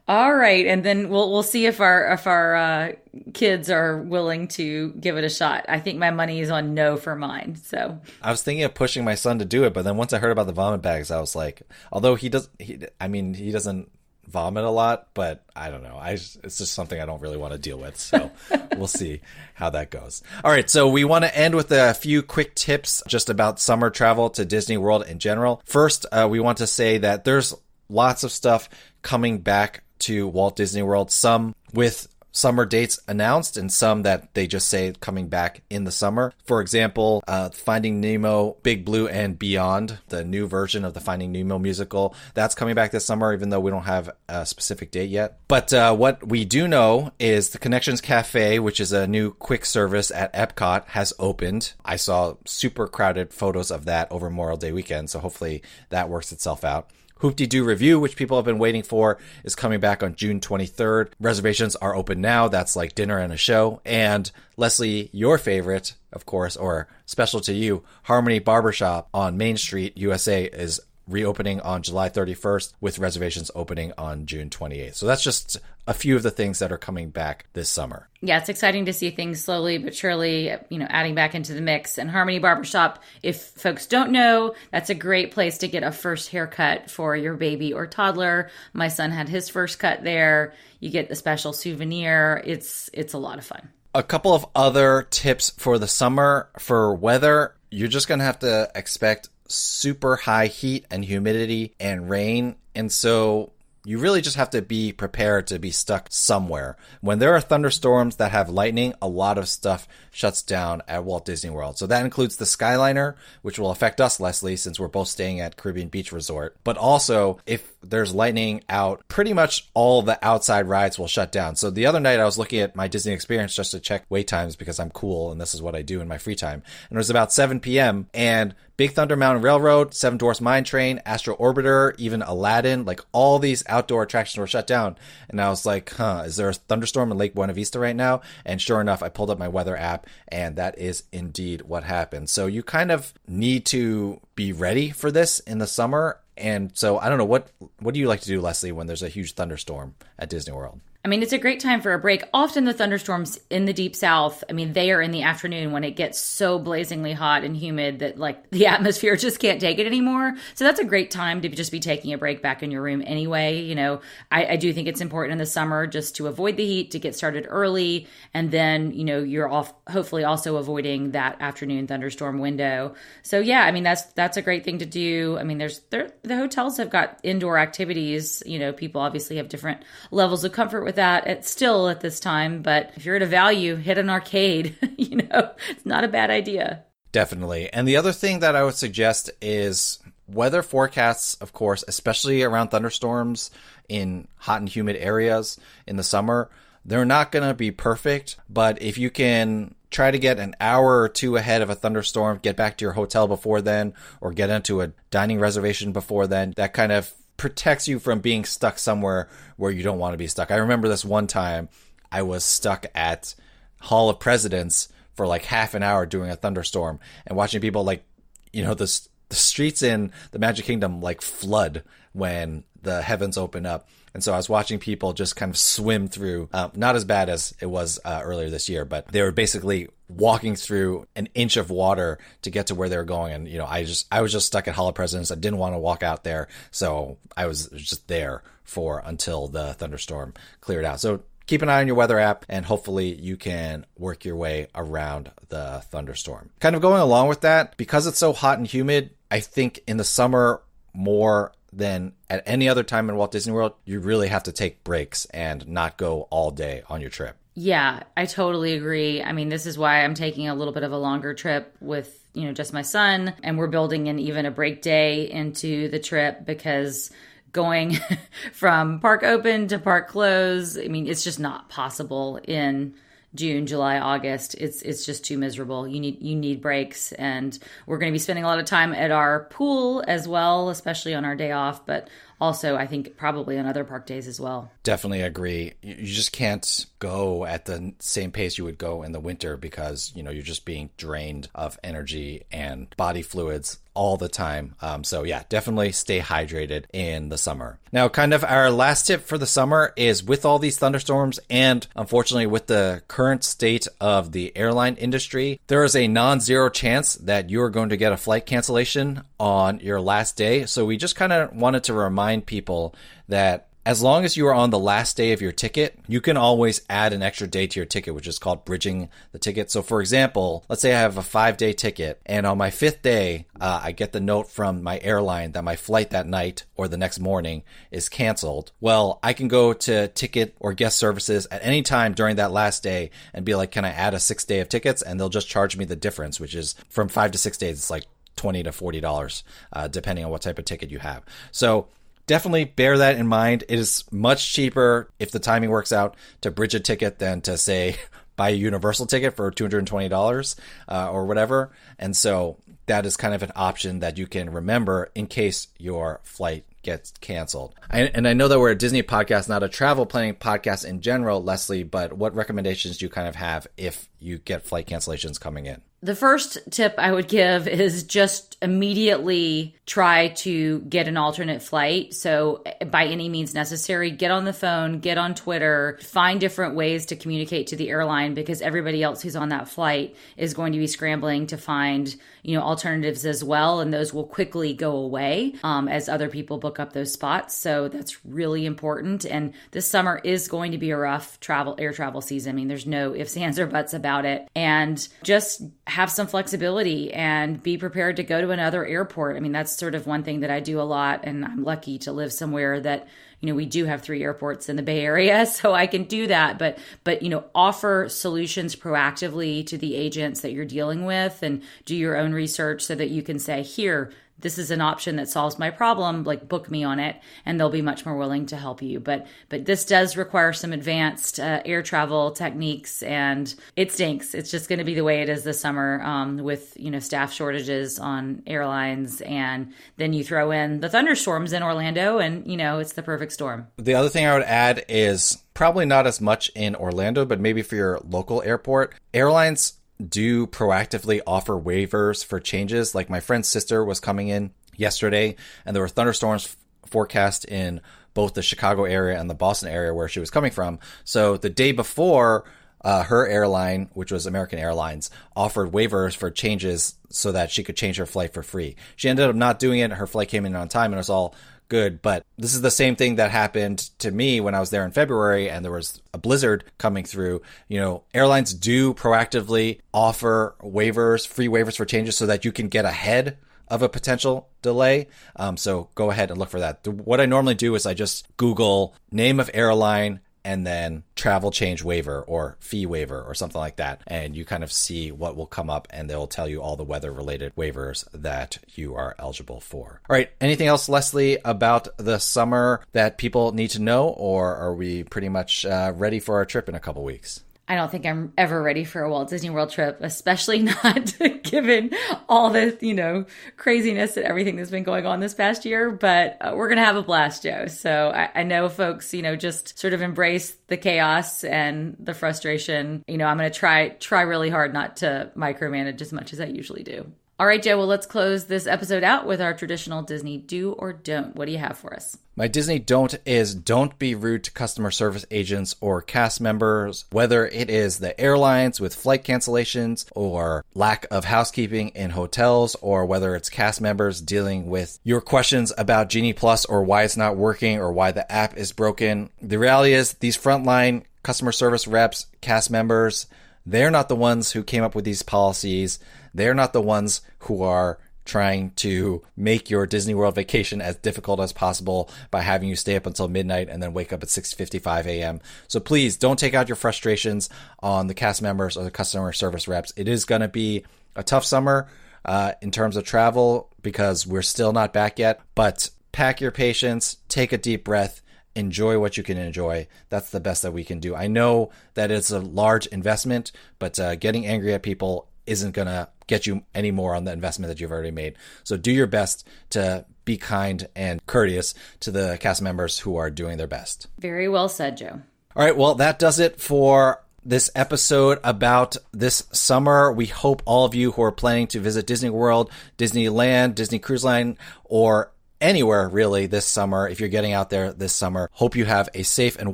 All 0.08 0.36
right, 0.36 0.68
and 0.68 0.84
then 0.84 1.10
we'll 1.10 1.32
we'll 1.32 1.42
see 1.42 1.66
if 1.66 1.82
our 1.82 2.14
if 2.14 2.28
our 2.28 2.56
uh, 2.56 2.92
kids 3.34 3.72
are 3.72 3.98
willing 3.98 4.48
to 4.50 4.92
give 4.94 5.18
it 5.18 5.24
a 5.24 5.30
shot. 5.30 5.66
I 5.68 5.80
think 5.80 5.98
my 5.98 6.12
money 6.12 6.42
is 6.42 6.52
on 6.52 6.76
no 6.76 6.96
for 6.96 7.16
mine. 7.16 7.56
So 7.56 8.00
I 8.22 8.30
was 8.30 8.44
thinking 8.44 8.64
of 8.66 8.76
pushing 8.76 9.04
my 9.04 9.16
son 9.16 9.40
to 9.40 9.46
do 9.46 9.64
it, 9.64 9.74
but 9.74 9.84
then 9.84 9.98
once 9.98 10.14
I 10.14 10.20
heard 10.20 10.32
about 10.32 10.46
the 10.46 10.54
vomit 10.54 10.84
bags, 10.84 11.10
I 11.10 11.20
was 11.20 11.36
like, 11.36 11.64
although 11.92 12.14
he 12.14 12.30
does, 12.30 12.50
he, 12.60 12.86
I 13.02 13.08
mean, 13.08 13.34
he 13.34 13.52
doesn't 13.52 13.90
vomit 14.28 14.64
a 14.64 14.70
lot, 14.70 15.08
but 15.16 15.44
I 15.56 15.72
don't 15.72 15.82
know. 15.82 15.98
I 16.00 16.12
it's 16.12 16.40
just 16.44 16.74
something 16.74 17.00
I 17.00 17.06
don't 17.08 17.22
really 17.22 17.38
want 17.38 17.54
to 17.54 17.60
deal 17.60 17.78
with. 17.80 18.00
So 18.00 18.32
we'll 18.78 18.86
see 18.86 19.22
how 19.56 19.72
that 19.72 19.90
goes. 19.90 20.22
All 20.44 20.52
right, 20.52 20.70
so 20.70 20.88
we 20.88 21.04
want 21.04 21.26
to 21.26 21.36
end 21.36 21.56
with 21.56 21.72
a 21.72 21.96
few 21.96 22.22
quick 22.22 22.54
tips 22.54 23.02
just 23.08 23.32
about 23.32 23.60
summer 23.60 23.90
travel 23.90 24.30
to 24.32 24.46
Disney 24.46 24.78
World 24.78 25.06
in 25.08 25.18
general. 25.18 25.64
First, 25.66 26.06
uh, 26.12 26.28
we 26.30 26.40
want 26.40 26.60
to 26.60 26.68
say 26.68 27.00
that 27.00 27.24
there's 27.24 27.56
lots 27.90 28.24
of 28.24 28.32
stuff 28.32 28.70
coming 29.02 29.40
back 29.40 29.84
to 30.00 30.28
Walt 30.28 30.56
Disney 30.56 30.84
World. 30.84 31.12
Some 31.12 31.56
with 31.74 32.08
summer 32.36 32.66
dates 32.66 33.00
announced 33.08 33.56
and 33.56 33.72
some 33.72 34.04
that 34.04 34.34
they 34.34 34.46
just 34.46 34.68
say 34.68 34.94
coming 35.00 35.28
back 35.28 35.62
in 35.70 35.86
the 35.86 35.92
summer. 35.92 36.34
For 36.44 36.62
example, 36.62 37.24
uh, 37.28 37.50
Finding 37.50 38.02
Nemo, 38.02 38.58
Big 38.62 38.84
Blue 38.84 39.08
and 39.08 39.40
Beyond, 39.40 40.00
the 40.10 40.26
new 40.26 40.48
version 40.48 40.84
of 40.84 40.94
the 40.94 41.00
Finding 41.00 41.32
Nemo 41.32 41.58
musical, 41.58 42.14
that's 42.34 42.56
coming 42.56 42.76
back 42.76 42.92
this 42.92 43.06
summer, 43.06 43.34
even 43.34 43.50
though 43.50 43.60
we 43.60 43.72
don't 43.72 43.84
have 43.84 44.10
a 44.28 44.46
specific 44.46 44.92
date 44.92 45.10
yet. 45.10 45.40
But 45.48 45.74
uh, 45.74 45.96
what 45.96 46.28
we 46.28 46.44
do 46.46 46.68
know 46.68 47.12
is 47.20 47.50
the 47.50 47.60
Connections 47.60 48.02
Cafe, 48.02 48.60
which 48.60 48.80
is 48.80 48.92
a 48.92 49.08
new 49.08 49.32
quick 49.32 49.66
service 49.66 50.12
at 50.12 50.34
Epcot, 50.34 50.88
has 50.88 51.14
opened. 51.18 51.74
I 51.86 51.96
saw 51.96 52.36
super 52.46 52.88
crowded 52.88 53.34
photos 53.34 53.72
of 53.72 53.86
that 53.86 54.12
over 54.12 54.30
Memorial 54.30 54.58
Day 54.58 54.74
weekend, 54.74 55.10
so 55.10 55.20
hopefully 55.20 55.64
that 55.90 56.10
works 56.10 56.34
itself 56.34 56.66
out. 56.66 56.90
Hoop-Dee-Doo 57.26 57.64
Revue, 57.64 58.00
which 58.00 58.16
people 58.16 58.38
have 58.38 58.46
been 58.46 58.60
waiting 58.60 58.84
for, 58.84 59.18
is 59.44 59.56
coming 59.56 59.80
back 59.80 60.04
on 60.04 60.16
June 60.16 60.40
23rd. 60.40 61.12
Reservations 61.20 61.76
are 61.78 61.96
open 61.96 62.22
now. 62.22 62.48
That's 62.48 62.76
like 62.76 62.96
dinner 62.96 63.18
and 63.18 63.34
a 63.34 63.38
show. 63.38 63.82
And 63.84 64.32
Leslie, 64.58 65.10
your 65.12 65.38
favorite, 65.38 65.96
of 66.14 66.26
course, 66.26 66.56
or 66.56 66.88
special 67.06 67.42
to 67.42 67.54
you, 67.54 67.84
Harmony 68.04 68.40
Barbershop 68.40 69.10
on 69.14 69.38
Main 69.38 69.58
Street, 69.58 69.98
USA, 69.98 70.46
is 70.46 70.80
reopening 71.08 71.62
on 71.62 71.84
July 71.84 72.10
31st 72.10 72.74
with 72.82 73.00
reservations 73.00 73.52
opening 73.56 73.94
on 73.98 74.26
June 74.26 74.50
28th. 74.50 74.96
So 74.96 75.06
that's 75.06 75.24
just 75.24 75.58
a 75.88 75.94
few 75.94 76.16
of 76.16 76.24
the 76.24 76.32
things 76.32 76.60
that 76.60 76.72
are 76.72 76.78
coming 76.78 77.10
back 77.10 77.46
this 77.54 77.70
summer. 77.70 78.10
Yeah, 78.22 78.40
it's 78.40 78.50
exciting 78.50 78.86
to 78.86 78.94
see 78.94 79.12
things 79.12 79.44
slowly 79.44 79.78
but 79.78 79.96
surely, 79.96 80.52
you 80.70 80.80
know, 80.80 80.88
adding 80.90 81.16
back 81.16 81.36
into 81.36 81.54
the 81.54 81.62
mix. 81.62 81.98
And 81.98 82.10
Harmony 82.10 82.40
Barbershop, 82.40 83.04
if 83.22 83.42
folks 83.42 83.86
don't 83.86 84.12
know, 84.12 84.56
that's 84.72 84.90
a 84.90 84.96
great 84.96 85.32
place 85.32 85.60
to 85.60 85.68
get 85.68 85.84
a 85.84 85.92
first 85.92 86.30
haircut 86.30 86.90
for 86.90 87.16
your 87.16 87.36
baby 87.36 87.74
or 87.74 87.86
toddler. 87.86 88.50
My 88.74 88.88
son 88.88 89.12
had 89.12 89.30
his 89.30 89.50
first 89.50 89.80
cut 89.80 90.04
there. 90.04 90.54
You 90.80 90.90
get 90.90 91.10
the 91.10 91.16
special 91.16 91.54
souvenir. 91.54 92.42
It's 92.44 92.90
it's 92.94 93.14
a 93.14 93.20
lot 93.20 93.38
of 93.38 93.46
fun. 93.46 93.70
A 93.94 94.04
couple 94.04 94.34
of 94.34 94.46
other 94.56 95.08
tips 95.10 95.52
for 95.52 95.78
the 95.78 95.88
summer 95.88 96.50
for 96.60 96.94
weather. 96.94 97.56
You're 97.72 97.88
just 97.88 98.08
going 98.08 98.20
to 98.20 98.26
have 98.26 98.40
to 98.40 98.70
expect 98.76 99.30
super 99.48 100.16
high 100.16 100.48
heat 100.48 100.86
and 100.90 101.06
humidity 101.06 101.76
and 101.80 102.10
rain. 102.10 102.56
And 102.74 102.92
so 102.92 103.52
you 103.86 104.00
really 104.00 104.22
just 104.22 104.36
have 104.36 104.50
to 104.50 104.62
be 104.62 104.92
prepared 104.92 105.46
to 105.48 105.60
be 105.60 105.70
stuck 105.70 106.08
somewhere. 106.10 106.76
When 107.02 107.20
there 107.20 107.36
are 107.36 107.42
thunderstorms 107.42 108.16
that 108.16 108.32
have 108.32 108.50
lightning, 108.50 108.96
a 109.02 109.08
lot 109.08 109.38
of 109.38 109.48
stuff 109.48 109.88
shuts 110.12 110.42
down 110.42 110.82
at 110.88 111.04
Walt 111.04 111.26
Disney 111.26 111.52
World. 111.52 111.78
So 111.78 111.86
that 111.88 112.04
includes 112.04 112.38
the 112.38 112.46
Skyliner, 112.46 113.14
which 113.44 113.60
will 113.60 113.70
affect 113.70 114.02
us, 114.02 114.20
Leslie, 114.20 114.58
since 114.58 114.80
we're 114.80 114.88
both 114.88 115.08
staying 115.08 115.40
at 115.40 115.56
Caribbean 115.56 115.90
Beach 115.90 116.12
Resort. 116.12 116.58
But 116.64 116.78
also, 116.78 117.40
if 117.46 117.75
there's 117.90 118.14
lightning 118.14 118.64
out, 118.70 119.08
pretty 119.08 119.34
much 119.34 119.70
all 119.74 120.02
the 120.02 120.24
outside 120.26 120.68
rides 120.68 121.00
will 121.00 121.08
shut 121.08 121.32
down. 121.32 121.56
So 121.56 121.70
the 121.70 121.86
other 121.86 122.00
night 122.00 122.20
I 122.20 122.26
was 122.26 122.38
looking 122.38 122.60
at 122.60 122.76
my 122.76 122.88
Disney 122.88 123.14
experience 123.14 123.56
just 123.56 123.72
to 123.72 123.80
check 123.80 124.06
wait 124.10 124.28
times 124.28 124.56
because 124.56 124.80
I'm 124.80 124.92
cool 124.92 125.32
and 125.32 125.40
this 125.40 125.54
is 125.54 125.62
what 125.62 125.76
I 125.76 125.82
do 125.82 126.02
in 126.02 126.08
my 126.08 126.18
free 126.18 126.36
time. 126.36 126.64
And 126.90 126.98
it 126.98 127.00
was 127.00 127.10
about 127.10 127.34
7 127.34 127.60
p.m. 127.60 128.08
and 128.14 128.56
Big 128.78 128.92
Thunder 128.92 129.16
Mountain 129.16 129.42
Railroad, 129.42 129.94
Seven 129.94 130.18
Dwarfs 130.18 130.42
Mine 130.42 130.66
Train, 130.66 131.02
Astro 131.06 131.36
Orbiter, 131.38 131.96
even 131.98 132.22
Aladdin, 132.22 132.84
like 132.84 133.00
all 133.14 133.40
these 133.40 133.64
outdoor 133.68 134.04
attractions 134.04 134.38
were 134.38 134.48
shut 134.48 134.68
down. 134.68 134.98
And 135.30 135.40
I 135.40 135.50
was 135.50 135.66
like, 135.66 135.92
huh, 135.92 136.24
is 136.26 136.36
there 136.36 136.50
a 136.50 136.54
thunderstorm 136.54 137.12
in 137.12 137.18
Lake 137.18 137.34
Buena 137.34 137.54
Vista 137.54 137.80
right 137.80 137.96
now? 137.96 138.22
And 138.44 138.62
sure 138.62 138.82
enough, 138.82 139.02
I 139.02 139.08
pulled 139.08 139.30
up 139.30 139.40
my 139.40 139.48
weather 139.48 139.78
app 139.78 140.08
and 140.28 140.58
that 140.58 140.78
is 140.78 141.04
indeed 141.14 141.62
what 141.62 141.86
happened. 141.86 142.30
So 142.30 142.48
you 142.48 142.64
kind 142.64 142.92
of 142.92 143.14
need 143.28 143.66
to 143.68 144.20
be 144.36 144.52
ready 144.52 144.90
for 144.90 145.10
this 145.10 145.40
in 145.40 145.60
the 145.60 145.68
summer. 145.68 146.20
And 146.38 146.72
so 146.76 146.98
I 147.00 147.10
don't 147.10 147.18
know 147.18 147.26
what 147.26 147.52
what 147.80 147.94
do 147.94 148.00
you 148.00 148.08
like 148.08 148.22
to 148.22 148.28
do, 148.28 148.42
Leslie, 148.42 148.72
when 148.72 148.88
there's 148.88 149.04
a 149.04 149.10
huge 149.10 149.34
thunderstorm 149.34 149.96
at 150.20 150.30
Disney 150.30 150.54
World? 150.54 150.82
I 151.06 151.08
mean, 151.08 151.22
it's 151.22 151.34
a 151.34 151.38
great 151.38 151.60
time 151.60 151.82
for 151.82 151.94
a 151.94 152.00
break. 152.00 152.24
Often 152.34 152.66
the 152.66 152.74
thunderstorms 152.74 153.40
in 153.52 153.66
the 153.66 153.74
deep 153.74 153.96
south, 153.96 154.44
I 154.50 154.54
mean, 154.54 154.74
they 154.74 154.90
are 154.92 155.04
in 155.04 155.12
the 155.12 155.22
afternoon 155.22 155.72
when 155.72 155.84
it 155.84 155.92
gets 155.92 156.20
so 156.20 156.58
blazingly 156.58 157.14
hot 157.14 157.44
and 157.44 157.56
humid 157.56 158.00
that 158.00 158.18
like 158.18 158.50
the 158.50 158.66
atmosphere 158.66 159.16
just 159.16 159.38
can't 159.38 159.62
take 159.62 159.78
it 159.78 159.86
anymore. 159.86 160.34
So 160.56 160.66
that's 160.66 160.80
a 160.80 160.84
great 160.84 161.12
time 161.12 161.42
to 161.42 161.50
just 161.50 161.72
be 161.72 161.80
taking 161.80 162.12
a 162.12 162.18
break 162.18 162.42
back 162.42 162.64
in 162.64 162.72
your 162.72 162.82
room 162.82 163.04
anyway. 163.06 163.62
You 163.62 163.76
know, 163.76 164.02
I, 164.32 164.46
I 164.48 164.56
do 164.56 164.74
think 164.74 164.88
it's 164.88 165.00
important 165.00 165.34
in 165.34 165.38
the 165.38 165.46
summer 165.46 165.86
just 165.86 166.16
to 166.16 166.26
avoid 166.26 166.58
the 166.58 166.66
heat, 166.66 166.90
to 166.92 167.00
get 167.00 167.16
started 167.16 167.46
early. 167.50 168.08
And 168.34 168.50
then, 168.50 168.92
you 168.92 169.04
know, 169.04 169.20
you're 169.20 169.48
off, 169.48 169.76
hopefully 169.88 170.24
also 170.24 170.56
avoiding 170.56 171.12
that 171.12 171.38
afternoon 171.40 171.86
thunderstorm 171.86 172.40
window. 172.40 172.96
So 173.22 173.40
yeah, 173.40 173.62
I 173.62 173.72
mean, 173.72 173.84
that's, 173.84 174.06
that's 174.14 174.38
a 174.38 174.42
great 174.42 174.64
thing 174.64 174.80
to 174.80 174.88
do. 174.88 175.38
I 175.40 175.44
mean, 175.44 175.60
there's, 175.60 175.82
there, 175.92 176.14
the 176.24 176.36
hotels 176.36 176.78
have 176.78 176.90
got 176.90 177.20
indoor 177.22 177.60
activities. 177.60 178.42
You 178.44 178.58
know, 178.58 178.74
people 178.74 179.02
obviously 179.02 179.36
have 179.36 179.50
different 179.50 179.84
levels 180.10 180.44
of 180.44 180.52
comfort 180.52 180.84
with 180.84 180.95
that 180.96 181.28
at 181.28 181.46
still 181.46 181.90
at 181.90 182.02
this 182.02 182.20
time. 182.20 182.62
But 182.62 182.92
if 182.96 183.06
you're 183.06 183.16
at 183.16 183.22
a 183.22 183.28
value, 183.28 183.76
hit 183.76 183.98
an 183.98 184.10
arcade. 184.10 184.78
you 184.98 185.06
you 185.16 185.28
know, 185.28 185.52
it's 185.70 185.86
not 185.86 186.04
a 186.04 186.10
bad 186.10 186.30
idea. 186.30 186.84
Definitely. 187.12 187.72
And 187.72 187.88
the 187.88 187.98
other 187.98 188.12
thing 188.12 188.40
that 188.40 188.56
I 188.56 188.64
would 188.64 188.76
suggest 188.76 189.32
is 189.42 190.00
weather 190.28 190.62
forecasts, 190.62 191.36
of 191.36 191.54
course, 191.54 191.84
especially 191.88 192.44
around 192.44 192.70
thunderstorms 192.70 193.52
in 193.88 194.28
hot 194.38 194.60
and 194.60 194.70
humid 194.70 194.98
areas 194.98 195.58
in 195.88 195.96
the 195.96 196.04
summer, 196.04 196.50
they're 196.84 197.06
not 197.06 197.32
going 197.32 197.48
to 197.48 197.54
be 197.54 197.72
perfect. 197.72 198.36
But 198.50 198.82
if 198.82 198.98
you 198.98 199.10
can 199.10 199.76
try 199.92 200.12
to 200.12 200.20
get 200.20 200.40
an 200.40 200.56
hour 200.60 201.00
or 201.00 201.08
two 201.08 201.38
ahead 201.38 201.62
of 201.62 201.70
a 201.70 201.76
thunderstorm, 201.76 202.40
get 202.42 202.58
back 202.58 202.78
to 202.78 202.86
your 202.86 202.94
hotel 202.94 203.28
before 203.28 203.62
then, 203.62 203.94
or 204.20 204.34
get 204.34 204.50
into 204.50 204.82
a 204.82 204.92
dining 205.10 205.40
reservation 205.40 205.94
before 205.94 206.28
then, 206.28 206.54
that 206.58 206.74
kind 206.74 206.92
of 206.92 207.14
protects 207.38 207.88
you 207.88 208.00
from 208.00 208.20
being 208.20 208.46
stuck 208.46 208.80
somewhere 208.80 209.30
where 209.58 209.72
you 209.72 209.84
don't 209.84 210.00
want 210.00 210.14
to 210.14 210.18
be 210.18 210.28
stuck. 210.28 210.52
I 210.52 210.58
remember 210.58 210.88
this 210.88 211.06
one 211.06 211.28
time 211.28 211.70
I 212.12 212.22
was 212.22 212.44
stuck 212.44 212.86
at 212.96 213.36
Hall 213.82 214.10
of 214.10 214.20
Presidents 214.20 214.90
for 215.14 215.28
like 215.28 215.46
half 215.46 215.74
an 215.74 215.84
hour 215.84 216.06
doing 216.06 216.30
a 216.30 216.36
thunderstorm 216.36 217.00
and 217.26 217.38
watching 217.38 217.62
people 217.62 217.84
like, 217.84 218.04
you 218.52 218.64
know, 218.64 218.74
the, 218.74 219.02
the 219.30 219.36
streets 219.36 219.82
in 219.82 220.12
the 220.32 220.40
Magic 220.40 220.66
Kingdom 220.66 221.02
like 221.02 221.22
flood 221.22 221.84
when 222.14 222.64
the 222.82 223.02
heavens 223.02 223.38
open 223.38 223.66
up. 223.66 223.90
And 224.16 224.24
so 224.24 224.34
I 224.34 224.38
was 224.38 224.48
watching 224.48 224.80
people 224.80 225.12
just 225.12 225.36
kind 225.36 225.50
of 225.50 225.58
swim 225.58 226.08
through, 226.08 226.48
uh, 226.54 226.70
not 226.74 226.96
as 226.96 227.04
bad 227.04 227.28
as 227.28 227.54
it 227.60 227.66
was 227.66 228.00
uh, 228.06 228.22
earlier 228.24 228.50
this 228.50 228.70
year, 228.70 228.86
but 228.86 229.10
they 229.10 229.22
were 229.22 229.34
basically 229.34 229.90
walking 230.08 230.56
through 230.56 231.06
an 231.18 231.28
inch 231.36 231.58
of 231.58 231.70
water 231.70 232.18
to 232.44 232.50
get 232.50 232.68
to 232.68 232.76
where 232.76 232.88
they 232.88 232.96
were 232.96 233.04
going. 233.04 233.34
And, 233.34 233.46
you 233.46 233.58
know, 233.58 233.66
I 233.66 233.84
just, 233.84 234.08
I 234.10 234.22
was 234.22 234.32
just 234.32 234.48
stuck 234.48 234.70
at 234.70 234.74
Hall 234.74 234.88
of 234.88 234.96
Presidents. 234.96 235.32
I 235.32 235.36
didn't 235.36 235.60
want 235.60 235.76
to 235.76 235.80
walk 235.80 236.02
out 236.02 236.24
there. 236.24 236.48
So 236.72 237.18
I 237.36 237.48
was 237.48 237.68
just 237.68 238.08
there 238.08 238.42
for 238.64 239.04
until 239.06 239.50
the 239.50 239.74
thunderstorm 239.74 240.34
cleared 240.62 240.86
out. 240.86 241.02
So 241.02 241.22
keep 241.46 241.62
an 241.62 241.68
eye 241.68 241.82
on 241.82 241.88
your 241.88 241.98
weather 241.98 242.18
app 242.18 242.46
and 242.48 242.66
hopefully 242.66 243.14
you 243.14 243.36
can 243.36 243.86
work 243.98 244.24
your 244.24 244.38
way 244.38 244.68
around 244.74 245.30
the 245.50 245.84
thunderstorm. 245.90 246.52
Kind 246.62 246.78
of 246.78 246.82
going 246.82 247.02
along 247.02 247.28
with 247.28 247.42
that, 247.42 247.76
because 247.76 248.08
it's 248.08 248.18
so 248.18 248.32
hot 248.32 248.60
and 248.60 248.66
humid, 248.66 249.10
I 249.30 249.42
think 249.42 249.82
in 249.88 249.98
the 249.98 250.06
summer 250.06 250.62
more 250.94 251.52
than 251.76 252.14
at 252.30 252.44
any 252.46 252.70
other 252.70 252.84
time 252.84 253.10
in 253.10 253.16
Walt 253.16 253.32
Disney 253.32 253.54
World, 253.54 253.74
you 253.86 254.00
really 254.00 254.30
have 254.30 254.44
to 254.44 254.52
take 254.52 254.84
breaks 254.84 255.26
and 255.26 255.68
not 255.68 255.98
go 255.98 256.28
all 256.30 256.52
day 256.52 256.84
on 256.90 257.02
your 257.02 257.10
trip. 257.10 257.36
Yeah, 257.54 258.04
I 258.18 258.26
totally 258.26 258.74
agree. 258.74 259.24
I 259.24 259.32
mean, 259.32 259.48
this 259.50 259.66
is 259.66 259.78
why 259.78 260.04
I'm 260.04 260.14
taking 260.14 260.50
a 260.50 260.56
little 260.56 260.74
bit 260.74 260.84
of 260.84 260.92
a 260.92 260.98
longer 260.98 261.34
trip 261.34 261.76
with, 261.80 262.22
you 262.34 262.44
know, 262.44 262.52
just 262.52 262.74
my 262.74 262.82
son, 262.82 263.34
and 263.44 263.58
we're 263.58 263.68
building 263.68 264.08
in 264.08 264.20
even 264.20 264.46
a 264.46 264.52
break 264.52 264.82
day 264.82 265.30
into 265.30 265.88
the 265.88 266.00
trip 266.00 266.46
because 266.46 267.12
going 267.54 267.98
from 268.52 269.00
park 269.00 269.24
open 269.24 269.70
to 269.70 269.80
park 269.80 270.10
close, 270.10 270.78
I 270.78 270.90
mean, 270.90 271.08
it's 271.08 271.24
just 271.24 271.40
not 271.40 271.70
possible 271.70 272.42
in 272.46 272.96
June, 273.36 273.66
July, 273.66 274.00
August, 274.00 274.56
it's 274.56 274.82
it's 274.82 275.06
just 275.06 275.24
too 275.24 275.38
miserable. 275.38 275.88
You 275.88 276.00
need 276.00 276.22
you 276.22 276.36
need 276.36 276.62
breaks, 276.62 277.12
and 277.14 277.58
we're 277.86 277.98
going 277.98 278.12
to 278.12 278.16
be 278.16 278.20
spending 278.20 278.44
a 278.44 278.48
lot 278.48 278.60
of 278.60 278.66
time 278.66 278.94
at 278.94 279.12
our 279.12 279.46
pool 279.46 280.04
as 280.08 280.28
well, 280.28 280.70
especially 280.70 281.14
on 281.14 281.26
our 281.26 281.36
day 281.36 281.52
off. 281.52 281.86
But 281.86 282.10
also, 282.40 282.76
I 282.76 282.88
think 282.88 283.18
probably 283.18 283.58
on 283.58 283.66
other 283.66 283.84
park 283.84 284.06
days 284.06 284.28
as 284.28 284.40
well. 284.40 284.72
Definitely 284.84 285.22
agree. 285.22 285.74
You 285.82 286.06
just 286.06 286.32
can't 286.32 286.86
go 287.00 287.46
at 287.46 287.66
the 287.66 287.94
same 288.00 288.32
pace 288.32 288.58
you 288.58 288.66
would 288.66 288.78
go 288.78 289.04
in 289.04 289.12
the 289.12 289.20
winter 289.20 289.58
because 289.58 290.12
you 290.16 290.24
know 290.24 290.32
you're 290.32 290.44
just 290.44 290.66
being 290.66 290.90
drained 290.98 291.50
of 291.56 291.80
energy 291.84 292.44
and 292.52 292.88
body 292.98 293.22
fluids 293.22 293.80
all 293.96 294.18
the 294.18 294.28
time. 294.28 294.76
Um, 294.82 295.04
so 295.04 295.24
yeah, 295.24 295.44
definitely 295.48 295.94
stay 295.94 296.20
hydrated 296.20 296.84
in 296.92 297.30
the 297.30 297.38
summer. 297.38 297.80
Now, 297.94 298.10
kind 298.10 298.34
of 298.34 298.44
our 298.44 298.70
last 298.70 299.08
tip 299.08 299.22
for 299.22 299.38
the 299.38 299.48
summer 299.48 299.94
is 299.96 300.22
with 300.22 300.46
all 300.46 300.60
these 300.60 300.78
thunderstorms 300.78 301.40
and 301.50 301.88
unfortunately 301.96 302.46
with 302.46 302.68
the 302.68 303.04
current 303.08 303.46
state 303.46 303.88
of 304.02 304.34
the 304.34 304.56
airline 304.58 304.96
industry, 304.96 305.62
there 305.68 305.84
is 305.86 305.96
a 305.96 306.10
non-zero 306.10 306.70
chance 306.70 307.16
that 307.16 307.50
you 307.50 307.62
are 307.62 307.70
going 307.70 307.90
to 307.90 307.98
get 307.98 308.12
a 308.12 308.18
flight 308.18 308.46
cancellation 308.46 309.22
on 309.40 309.80
your 309.80 310.02
last 310.02 310.36
day. 310.36 310.66
So 310.66 310.86
we 310.86 310.98
just 310.98 311.16
kind 311.16 311.32
of 311.32 311.56
wanted 311.56 311.86
to 311.86 311.94
remind 311.94 312.25
people 312.42 312.96
that 313.28 313.68
as 313.86 314.02
long 314.02 314.26
as 314.26 314.36
you 314.36 314.48
are 314.48 314.54
on 314.54 314.72
the 314.72 314.80
last 314.80 315.16
day 315.16 315.32
of 315.32 315.42
your 315.42 315.52
ticket, 315.52 316.00
you 316.08 316.20
can 316.20 316.38
always 316.38 316.82
add 316.90 317.14
an 317.14 317.22
extra 317.22 317.46
day 317.46 317.68
to 317.68 317.80
your 317.80 317.86
ticket, 317.86 318.16
which 318.16 318.28
is 318.28 318.40
called 318.40 318.66
bridging 318.66 319.10
the 319.32 319.38
ticket. 319.38 319.70
So, 319.70 319.84
for 319.84 320.02
example, 320.02 320.66
let's 320.68 320.82
say 320.82 320.96
I 320.96 321.02
have 321.02 321.20
a 321.20 321.22
five 321.22 321.56
day 321.56 321.72
ticket, 321.72 322.20
and 322.26 322.48
on 322.48 322.58
my 322.58 322.72
fifth 322.72 323.04
day, 323.04 323.46
uh, 323.62 323.82
I 323.84 323.92
get 323.92 324.12
the 324.12 324.20
note 324.20 324.50
from 324.50 324.82
my 324.82 325.00
airline 325.04 325.52
that 325.52 325.64
my 325.64 325.76
flight 325.76 326.10
that 326.10 326.26
night 326.26 326.66
or 326.76 326.88
the 326.88 326.98
next 326.98 327.20
morning 327.20 327.62
is 327.92 328.10
canceled. 328.10 328.72
Well, 328.82 329.20
I 329.22 329.34
can 329.34 329.48
go 329.48 329.72
to 329.72 330.08
ticket 330.08 330.56
or 330.60 330.74
guest 330.74 330.98
services 330.98 331.48
at 331.52 331.64
any 331.64 331.84
time 331.84 332.14
during 332.14 332.38
that 332.38 332.52
last 332.52 332.82
day 332.82 333.12
and 333.36 333.46
be 333.46 333.54
like, 333.54 333.70
can 333.70 333.86
I 333.86 333.90
add 333.90 334.16
a 334.16 334.20
sixth 334.20 334.48
day 334.48 334.62
of 334.62 334.70
tickets? 334.70 335.04
And 335.04 335.20
they'll 335.20 335.30
just 335.30 335.48
charge 335.48 335.78
me 335.78 335.86
the 335.86 335.96
difference, 335.96 336.40
which 336.40 336.56
is 336.56 336.74
from 336.90 337.08
five 337.08 337.32
to 337.32 337.38
six 337.38 337.56
days. 337.58 337.78
It's 337.78 337.92
like 337.92 338.06
20 338.36 338.64
to 338.64 338.72
$40, 338.72 339.44
uh, 339.74 339.88
depending 339.88 340.26
on 340.26 340.32
what 340.32 340.42
type 340.42 340.58
of 340.58 340.66
ticket 340.66 340.90
you 340.90 341.00
have. 341.00 341.24
So, 341.52 341.88
definitely 342.28 342.66
bear 342.66 342.98
that 342.98 343.18
in 343.18 343.28
mind. 343.28 343.64
It 343.70 343.80
is 343.80 344.04
much 344.12 344.54
cheaper 344.54 345.10
if 345.20 345.32
the 345.32 345.40
timing 345.40 345.70
works 345.70 345.92
out 345.92 346.16
to 346.42 346.52
bridge 346.52 346.76
a 346.76 346.80
ticket 346.80 347.20
than 347.20 347.42
to 347.42 347.58
say 347.58 347.98
buy 348.36 348.50
a 348.50 348.54
universal 348.54 349.06
ticket 349.06 349.36
for 349.36 349.52
$220 349.52 350.56
uh, 350.90 351.12
or 351.12 351.26
whatever. 351.26 351.72
And 351.98 352.16
so 352.16 352.58
that 352.88 353.06
is 353.06 353.18
kind 353.18 353.34
of 353.34 353.44
an 353.44 353.52
option 353.56 354.00
that 354.00 354.18
you 354.18 354.28
can 354.28 354.50
remember 354.52 355.10
in 355.16 355.28
case 355.28 355.68
your 355.78 356.20
flight 356.24 356.66
gets 356.84 357.12
canceled. 357.20 357.74
I, 357.90 358.02
and 358.02 358.28
I 358.28 358.34
know 358.34 358.48
that 358.48 358.60
we're 358.60 358.72
a 358.72 358.78
Disney 358.78 359.02
podcast, 359.02 359.50
not 359.50 359.64
a 359.64 359.70
travel 359.70 360.06
planning 360.06 360.36
podcast 360.36 360.86
in 360.86 361.02
general, 361.02 361.44
Leslie, 361.44 361.84
but 361.84 362.14
what 362.14 362.36
recommendations 362.36 363.00
do 363.00 363.06
you 363.06 363.10
kind 363.10 363.28
of 363.28 363.36
have 363.36 363.66
if 363.76 364.08
you 364.20 364.38
get 364.38 364.64
flight 364.64 364.86
cancellations 364.86 365.40
coming 365.40 365.66
in? 365.66 365.82
The 366.06 366.16
first 366.16 366.60
tip 366.70 366.94
I 367.00 367.12
would 367.12 367.28
give 367.28 367.68
is 367.68 368.04
just 368.04 368.58
immediately 368.62 369.76
try 369.88 370.30
to 370.30 370.80
get 370.82 371.08
an 371.08 371.18
alternate 371.18 371.64
flight. 371.64 372.14
So, 372.14 372.64
by 372.92 373.06
any 373.06 373.28
means 373.28 373.56
necessary, 373.56 374.12
get 374.12 374.30
on 374.30 374.46
the 374.46 374.54
phone, 374.54 375.00
get 375.00 375.18
on 375.18 375.34
Twitter, 375.34 376.00
find 376.04 376.40
different 376.40 376.76
ways 376.76 377.08
to 377.08 377.16
communicate 377.16 377.68
to 377.68 377.76
the 377.76 377.90
airline 377.90 378.36
because 378.36 378.62
everybody 378.62 379.02
else 379.02 379.24
who's 379.24 379.36
on 379.36 379.50
that 379.50 379.68
flight 379.68 380.16
is 380.38 380.54
going 380.54 380.74
to 380.74 380.80
be 380.80 380.86
scrambling 380.86 381.48
to 381.48 381.58
find, 381.58 382.16
you 382.44 382.56
know, 382.56 382.64
alternatives 382.64 383.26
as 383.26 383.44
well. 383.44 383.80
And 383.80 383.92
those 383.92 384.14
will 384.14 384.26
quickly 384.26 384.74
go 384.74 384.98
away 384.98 385.56
um, 385.64 385.88
as 385.88 386.08
other 386.08 386.30
people 386.30 386.60
book 386.60 386.80
up 386.80 386.94
those 386.94 387.14
spots. 387.14 387.56
So, 387.56 387.88
that's 387.88 388.24
really 388.24 388.68
important. 388.68 389.26
And 389.26 389.54
this 389.72 389.88
summer 389.88 390.22
is 390.24 390.48
going 390.48 390.72
to 390.72 390.78
be 390.78 390.92
a 390.92 390.98
rough 390.98 391.40
travel, 391.40 391.76
air 391.80 391.94
travel 391.94 392.22
season. 392.22 392.52
I 392.52 392.56
mean, 392.56 392.68
there's 392.68 392.86
no 392.86 393.16
ifs, 393.16 393.38
ands, 393.38 393.58
or 393.58 393.66
buts 393.66 393.96
about 393.96 394.26
it. 394.26 394.48
And 394.56 395.08
just 395.24 395.64
have 395.96 396.12
some 396.12 396.28
flexibility 396.28 397.14
and 397.14 397.64
be 397.64 397.78
prepared 397.78 398.18
to 398.18 398.24
go 398.24 398.42
to 398.42 398.50
another 398.52 398.86
airport. 398.86 399.38
I 399.38 399.40
mean, 399.40 399.54
that's 399.54 399.78
sort 399.78 399.96
of 399.96 400.06
one 400.06 400.24
thing 400.24 400.42
that 400.42 400.52
I 400.52 400.60
do 400.60 400.82
a 400.82 400.84
lot, 400.84 401.22
and 401.24 401.46
I'm 401.46 401.64
lucky 401.64 401.98
to 402.00 402.12
live 402.12 402.34
somewhere 402.34 402.82
that 402.82 403.08
you 403.40 403.48
know 403.48 403.56
we 403.56 403.66
do 403.66 403.86
have 403.86 404.02
three 404.02 404.22
airports 404.22 404.68
in 404.68 404.76
the 404.76 404.82
bay 404.82 405.02
area 405.02 405.46
so 405.58 405.74
i 405.74 405.86
can 405.86 406.06
do 406.06 406.26
that 406.26 406.58
but 406.58 406.80
but 407.04 407.22
you 407.22 407.30
know 407.30 407.44
offer 407.54 408.08
solutions 408.10 408.76
proactively 408.78 409.64
to 409.68 409.78
the 409.78 409.94
agents 409.94 410.40
that 410.40 410.54
you're 410.54 410.66
dealing 410.66 411.06
with 411.06 411.44
and 411.44 411.62
do 411.84 411.96
your 411.96 412.16
own 412.16 412.34
research 412.34 412.82
so 412.82 412.96
that 412.96 413.10
you 413.10 413.22
can 413.22 413.38
say 413.38 413.62
here 413.62 414.12
this 414.40 414.58
is 414.58 414.70
an 414.72 414.82
option 414.82 415.16
that 415.16 415.30
solves 415.30 415.58
my 415.58 415.70
problem 415.70 416.24
like 416.24 416.48
book 416.48 416.70
me 416.70 416.84
on 416.84 417.00
it 417.00 417.16
and 417.46 417.60
they'll 417.60 417.70
be 417.70 417.82
much 417.82 418.06
more 418.06 418.18
willing 418.18 418.46
to 418.48 418.58
help 418.58 418.82
you. 418.82 419.00
But 419.00 419.28
but 419.50 419.66
this 419.66 419.86
does 419.86 420.18
require 420.18 420.54
some 420.54 420.74
advanced 420.74 421.40
uh, 421.40 421.62
air 421.66 421.82
travel 421.82 422.32
techniques 422.32 423.02
and 423.04 423.54
it 423.76 423.92
stinks. 423.92 424.34
It's 424.34 424.52
just 424.52 424.68
going 424.68 424.80
to 424.80 424.86
be 424.86 424.94
the 424.94 425.04
way 425.04 425.22
it 425.22 425.30
is 425.30 425.44
this 425.44 425.60
summer 425.60 426.02
um, 426.04 426.38
with 426.38 426.76
you 426.78 426.92
know 426.92 427.00
staff 427.00 427.32
shortages 427.32 427.98
on 427.98 428.44
airlines 428.46 429.22
and 429.22 429.74
then 429.98 430.14
you 430.14 430.24
throw 430.24 430.52
in 430.52 430.82
the 430.82 430.90
thunderstorms 430.90 431.54
in 431.54 431.64
orlando 431.64 432.20
and 432.20 432.50
you 432.50 432.58
know 432.58 432.80
it's 432.80 432.94
the 432.94 433.04
perfect 433.04 433.32
storm. 433.32 433.68
The 433.78 433.94
other 433.94 434.10
thing 434.10 434.26
i 434.26 434.34
would 434.34 434.44
add 434.44 434.84
is 434.90 435.44
probably 435.54 435.86
not 435.86 436.08
as 436.08 436.20
much 436.20 436.52
in 436.56 436.76
orlando 436.76 437.26
but 437.26 437.40
maybe 437.40 437.62
for 437.62 437.76
your 437.76 438.00
local 438.04 438.42
airport 438.44 438.94
airlines 439.14 439.74
do 440.06 440.48
proactively 440.48 441.22
offer 441.26 441.54
waivers 441.54 442.24
for 442.24 442.40
changes. 442.40 442.96
Like 442.96 443.10
my 443.10 443.20
friend's 443.20 443.48
sister 443.48 443.84
was 443.84 444.00
coming 444.00 444.28
in 444.28 444.52
yesterday, 444.76 445.36
and 445.66 445.76
there 445.76 445.82
were 445.84 445.90
thunderstorms 445.90 446.56
forecast 446.86 447.46
in 447.46 447.82
both 448.14 448.34
the 448.34 448.42
Chicago 448.42 448.86
area 448.86 449.20
and 449.20 449.30
the 449.30 449.36
Boston 449.36 449.70
area 449.70 449.94
where 449.94 450.08
she 450.08 450.20
was 450.20 450.30
coming 450.30 450.52
from. 450.52 450.80
So 451.04 451.38
the 451.38 451.50
day 451.50 451.72
before, 451.72 452.46
uh, 452.86 453.04
her 453.04 453.28
airline, 453.28 453.90
which 453.94 454.12
was 454.12 454.26
American 454.26 454.60
Airlines, 454.60 455.10
offered 455.36 455.72
waivers 455.72 456.16
for 456.16 456.30
changes 456.30 456.96
so 457.10 457.32
that 457.32 457.50
she 457.50 457.64
could 457.64 457.76
change 457.76 457.98
her 457.98 458.06
flight 458.06 458.34
for 458.34 458.44
free. 458.44 458.76
She 458.96 459.10
ended 459.10 459.28
up 459.28 459.36
not 459.36 459.60
doing 459.60 459.80
it. 459.80 459.92
Her 459.92 460.08
flight 460.08 460.30
came 460.30 460.46
in 460.46 460.56
on 460.56 460.70
time 460.70 460.92
and 460.92 460.96
it 460.96 460.98
was 460.98 461.10
all 461.10 461.36
good. 461.68 462.02
But 462.02 462.26
this 462.38 462.54
is 462.54 462.62
the 462.62 462.72
same 462.72 462.96
thing 462.96 463.16
that 463.16 463.32
happened 463.32 463.80
to 464.00 464.12
me 464.12 464.40
when 464.42 464.56
I 464.56 464.60
was 464.60 464.70
there 464.70 464.86
in 464.86 464.92
February 464.92 465.50
and 465.50 465.64
there 465.64 465.72
was 465.72 466.02
a 466.14 466.18
blizzard 466.18 466.64
coming 466.78 467.06
through. 467.06 467.42
You 467.68 467.80
know, 467.80 468.04
airlines 468.14 468.54
do 468.54 468.94
proactively 468.94 469.80
offer 469.94 470.56
waivers, 470.62 471.28
free 471.28 471.48
waivers 471.48 471.78
for 471.78 471.86
changes 471.86 472.18
so 472.18 472.26
that 472.26 472.46
you 472.46 472.52
can 472.52 472.68
get 472.68 472.86
ahead 472.86 473.38
of 473.68 473.82
a 473.82 473.90
potential 473.90 474.50
delay. 474.62 475.08
Um, 475.36 475.58
so 475.58 475.90
go 475.96 476.12
ahead 476.12 476.30
and 476.30 476.40
look 476.40 476.50
for 476.50 476.60
that. 476.60 476.88
What 476.88 477.20
I 477.20 477.26
normally 477.26 477.56
do 477.56 477.76
is 477.76 477.86
I 477.86 477.94
just 477.94 478.28
Google 478.38 478.96
name 479.12 479.40
of 479.40 479.50
airline 479.54 480.20
and 480.44 480.66
then 480.66 481.04
travel 481.26 481.50
change 481.50 481.84
waiver 481.84 482.22
or 482.22 482.56
fee 482.60 482.86
waiver 482.86 483.20
or 483.20 483.34
something 483.34 483.60
like 483.60 483.78
that. 483.78 484.00
And 484.06 484.36
you 484.36 484.46
kind 484.46 484.64
of 484.64 484.72
see 484.72 485.12
what 485.12 485.36
will 485.36 485.48
come 485.48 485.72
up 485.72 485.88
and 485.90 486.08
they'll 486.08 486.28
tell 486.28 486.48
you 486.48 486.62
all 486.62 486.76
the 486.76 486.84
weather 486.84 487.12
related 487.12 487.56
waivers 487.56 488.06
that 488.14 488.60
you 488.76 488.94
are 488.94 489.16
eligible 489.18 489.60
for. 489.60 490.02
All 490.08 490.16
right. 490.16 490.30
Anything 490.40 490.68
else, 490.68 490.88
Leslie, 490.88 491.40
about 491.44 491.88
the 491.98 492.20
summer 492.20 492.82
that 492.92 493.18
people 493.18 493.54
need 493.54 493.72
to 493.72 493.82
know, 493.82 494.10
or 494.10 494.56
are 494.56 494.76
we 494.76 495.04
pretty 495.04 495.30
much 495.30 495.66
uh, 495.66 495.94
ready 495.96 496.20
for 496.20 496.36
our 496.36 496.46
trip 496.46 496.70
in 496.70 496.76
a 496.76 496.80
couple 496.80 497.04
weeks? 497.04 497.45
I 497.68 497.76
don't 497.76 497.90
think 497.90 498.06
I'm 498.06 498.32
ever 498.38 498.62
ready 498.62 498.84
for 498.84 499.02
a 499.02 499.10
Walt 499.10 499.30
Disney 499.30 499.50
World 499.50 499.72
trip, 499.72 499.98
especially 500.02 500.60
not 500.84 501.16
given 501.44 501.92
all 502.30 502.52
the, 502.52 502.78
you 502.82 502.94
know, 502.94 503.26
craziness 503.58 504.18
and 504.18 504.26
everything 504.26 504.56
that's 504.56 504.70
been 504.70 504.84
going 504.84 505.06
on 505.06 505.20
this 505.20 505.34
past 505.34 505.66
year. 505.66 505.92
But 505.92 506.38
uh, 506.42 506.54
we're 506.56 506.68
going 506.68 506.78
to 506.78 506.86
have 506.86 506.96
a 506.96 507.02
blast, 507.02 507.44
Joe. 507.44 507.66
So 507.68 508.12
I, 508.14 508.30
I, 508.42 508.44
know 508.44 508.70
folks, 508.70 509.14
you 509.14 509.22
know, 509.22 509.36
just 509.36 509.80
sort 509.80 509.94
of 509.94 510.02
embrace 510.02 510.56
the 510.68 510.78
chaos 510.78 511.44
and 511.44 511.96
the 512.00 512.14
frustration. 512.14 513.04
You 513.08 513.18
know, 513.18 513.26
I'm 513.26 513.38
going 513.38 513.52
to 513.52 513.58
try, 513.58 513.90
try 513.90 514.22
really 514.22 514.50
hard 514.50 514.74
not 514.74 514.98
to 514.98 515.32
micromanage 515.36 516.02
as 516.02 516.14
much 516.14 516.34
as 516.34 516.40
I 516.40 516.46
usually 516.46 516.84
do. 516.84 517.12
All 517.38 517.46
right, 517.46 517.62
Joe, 517.62 517.78
well, 517.78 517.88
let's 517.88 518.06
close 518.06 518.46
this 518.46 518.66
episode 518.66 519.04
out 519.04 519.28
with 519.28 519.42
our 519.42 519.54
traditional 519.54 520.02
Disney 520.02 520.38
do 520.38 520.72
or 520.72 520.94
don't. 520.94 521.36
What 521.36 521.48
do 521.48 521.52
you 521.52 521.58
have 521.58 521.78
for 521.78 521.94
us? 521.94 522.18
My 522.38 522.48
Disney 522.48 522.80
don't 522.80 523.14
is 523.26 523.54
don't 523.54 524.00
be 524.00 524.16
rude 524.16 524.46
to 524.46 524.52
customer 524.52 524.90
service 524.90 525.26
agents 525.30 525.76
or 525.82 526.02
cast 526.02 526.40
members, 526.40 527.04
whether 527.12 527.46
it 527.46 527.70
is 527.70 528.00
the 528.00 528.18
airlines 528.18 528.80
with 528.80 528.96
flight 528.96 529.26
cancellations 529.26 530.06
or 530.16 530.64
lack 530.76 531.08
of 531.12 531.26
housekeeping 531.26 531.90
in 531.90 532.12
hotels, 532.12 532.76
or 532.76 533.06
whether 533.06 533.36
it's 533.36 533.50
cast 533.50 533.82
members 533.82 534.22
dealing 534.22 534.68
with 534.68 534.98
your 535.04 535.20
questions 535.20 535.74
about 535.78 536.08
Genie 536.08 536.32
Plus 536.32 536.64
or 536.64 536.84
why 536.84 537.04
it's 537.04 537.18
not 537.18 537.36
working 537.36 537.80
or 537.80 537.92
why 537.92 538.12
the 538.12 538.32
app 538.32 538.56
is 538.56 538.72
broken. 538.72 539.30
The 539.42 539.60
reality 539.60 539.92
is, 539.92 540.14
these 540.14 540.38
frontline 540.38 541.04
customer 541.22 541.52
service 541.52 541.86
reps, 541.86 542.28
cast 542.40 542.72
members, 542.72 543.28
they're 543.66 543.92
not 543.92 544.10
the 544.10 544.16
ones 544.16 544.52
who 544.52 544.64
came 544.64 544.84
up 544.84 544.96
with 544.96 545.06
these 545.06 545.24
policies. 545.24 546.00
They're 546.34 546.54
not 546.54 546.74
the 546.74 546.82
ones 546.82 547.22
who 547.40 547.64
are 547.64 548.00
trying 548.26 548.72
to 548.72 549.22
make 549.38 549.70
your 549.70 549.86
Disney 549.86 550.16
World 550.16 550.36
vacation 550.36 550.82
as 550.82 550.96
difficult 550.98 551.40
as 551.40 551.54
possible 551.54 552.10
by 552.32 552.42
having 552.42 552.68
you 552.68 552.76
stay 552.76 552.96
up 552.96 553.06
until 553.06 553.28
midnight 553.28 553.70
and 553.70 553.82
then 553.82 553.94
wake 553.94 554.12
up 554.12 554.24
at 554.24 554.30
6:55 554.30 555.06
a.m. 555.06 555.40
So 555.68 555.80
please 555.80 556.18
don't 556.18 556.40
take 556.40 556.54
out 556.54 556.68
your 556.68 556.76
frustrations 556.76 557.50
on 557.80 558.08
the 558.08 558.16
cast 558.16 558.42
members 558.42 558.78
or 558.78 558.84
the 558.84 558.92
customer 558.92 559.32
service 559.32 559.68
reps. 559.68 559.94
It 559.96 560.08
is 560.08 560.26
going 560.26 560.42
to 560.42 560.48
be 560.48 560.84
a 561.16 561.24
tough 561.24 561.46
summer 561.46 561.88
uh, 562.26 562.54
in 562.62 562.72
terms 562.72 562.98
of 562.98 563.04
travel 563.04 563.70
because 563.82 564.26
we're 564.26 564.42
still 564.42 564.74
not 564.74 564.92
back 564.92 565.20
yet. 565.20 565.40
But 565.54 565.90
pack 566.12 566.42
your 566.42 566.52
patience, 566.52 567.18
take 567.30 567.54
a 567.54 567.58
deep 567.58 567.84
breath, 567.84 568.22
enjoy 568.56 569.00
what 569.00 569.18
you 569.18 569.24
can 569.24 569.38
enjoy. 569.38 569.88
That's 570.10 570.30
the 570.30 570.40
best 570.40 570.62
that 570.64 570.72
we 570.72 570.84
can 570.84 571.00
do. 571.00 571.16
I 571.16 571.28
know 571.28 571.72
that 571.94 572.12
it's 572.12 572.32
a 572.32 572.40
large 572.40 572.88
investment, 572.88 573.52
but 573.80 574.00
uh, 574.00 574.16
getting 574.16 574.46
angry 574.46 574.74
at 574.74 574.84
people 574.84 575.28
isn't 575.46 575.72
going 575.72 575.88
to 575.88 576.10
get 576.28 576.48
you 576.48 576.64
any 576.74 576.92
more 576.92 577.16
on 577.16 577.24
the 577.24 577.32
investment 577.32 577.70
that 577.70 577.80
you've 577.80 577.92
already 577.92 578.12
made. 578.12 578.36
So 578.64 578.78
do 578.78 578.92
your 578.92 579.08
best 579.08 579.48
to 579.72 580.06
be 580.24 580.38
kind 580.38 580.88
and 580.96 581.26
courteous 581.28 581.76
to 582.00 582.12
the 582.12 582.38
cast 582.40 582.62
members 582.62 583.00
who 583.00 583.16
are 583.16 583.30
doing 583.30 583.58
their 583.58 583.68
best. 583.68 584.08
Very 584.20 584.50
well 584.50 584.70
said, 584.70 584.98
Joe. 584.98 585.22
All 585.56 585.64
right, 585.64 585.78
well, 585.78 585.96
that 585.96 586.20
does 586.20 586.40
it 586.40 586.60
for 586.60 587.22
this 587.46 587.70
episode 587.76 588.40
about 588.44 588.98
this 589.14 589.48
summer. 589.52 590.12
We 590.12 590.26
hope 590.26 590.64
all 590.66 590.84
of 590.84 590.96
you 590.96 591.12
who 591.12 591.22
are 591.22 591.32
planning 591.32 591.68
to 591.68 591.80
visit 591.80 592.08
Disney 592.08 592.32
World, 592.32 592.72
Disneyland, 592.98 593.76
Disney 593.76 594.00
Cruise 594.00 594.24
Line, 594.24 594.58
or 594.84 595.32
anywhere 595.66 596.08
really 596.08 596.46
this 596.46 596.66
summer, 596.66 597.10
if 597.10 597.20
you're 597.20 597.30
getting 597.30 597.54
out 597.54 597.70
there 597.70 597.92
this 597.92 598.14
summer, 598.14 598.50
hope 598.54 598.76
you 598.76 598.86
have 598.86 599.10
a 599.14 599.24
safe 599.24 599.58
and 599.58 599.74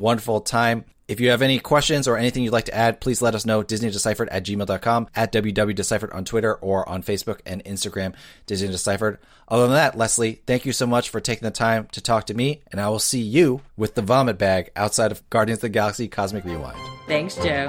wonderful 0.00 0.40
time. 0.40 0.84
If 1.06 1.20
you 1.20 1.30
have 1.30 1.42
any 1.42 1.58
questions 1.58 2.08
or 2.08 2.16
anything 2.16 2.42
you'd 2.42 2.52
like 2.52 2.64
to 2.66 2.74
add, 2.74 3.00
please 3.00 3.20
let 3.20 3.34
us 3.34 3.44
know. 3.44 3.62
DisneyDeciphered 3.62 4.28
at 4.30 4.44
gmail.com, 4.44 5.08
at 5.14 5.32
WWDeciphered 5.32 6.14
on 6.14 6.24
Twitter 6.24 6.54
or 6.54 6.88
on 6.88 7.02
Facebook 7.02 7.40
and 7.44 7.62
Instagram, 7.64 8.14
Disney 8.46 8.68
Deciphered. 8.68 9.18
Other 9.46 9.64
than 9.64 9.74
that, 9.74 9.98
Leslie, 9.98 10.40
thank 10.46 10.64
you 10.64 10.72
so 10.72 10.86
much 10.86 11.10
for 11.10 11.20
taking 11.20 11.44
the 11.44 11.50
time 11.50 11.86
to 11.92 12.00
talk 12.00 12.26
to 12.26 12.34
me, 12.34 12.62
and 12.70 12.80
I 12.80 12.88
will 12.88 12.98
see 12.98 13.20
you 13.20 13.60
with 13.76 13.94
the 13.94 14.02
vomit 14.02 14.38
bag 14.38 14.70
outside 14.74 15.12
of 15.12 15.28
Guardians 15.28 15.58
of 15.58 15.62
the 15.62 15.68
Galaxy 15.68 16.08
Cosmic 16.08 16.44
Rewind. 16.44 16.78
Thanks, 17.06 17.36
Joe. 17.36 17.68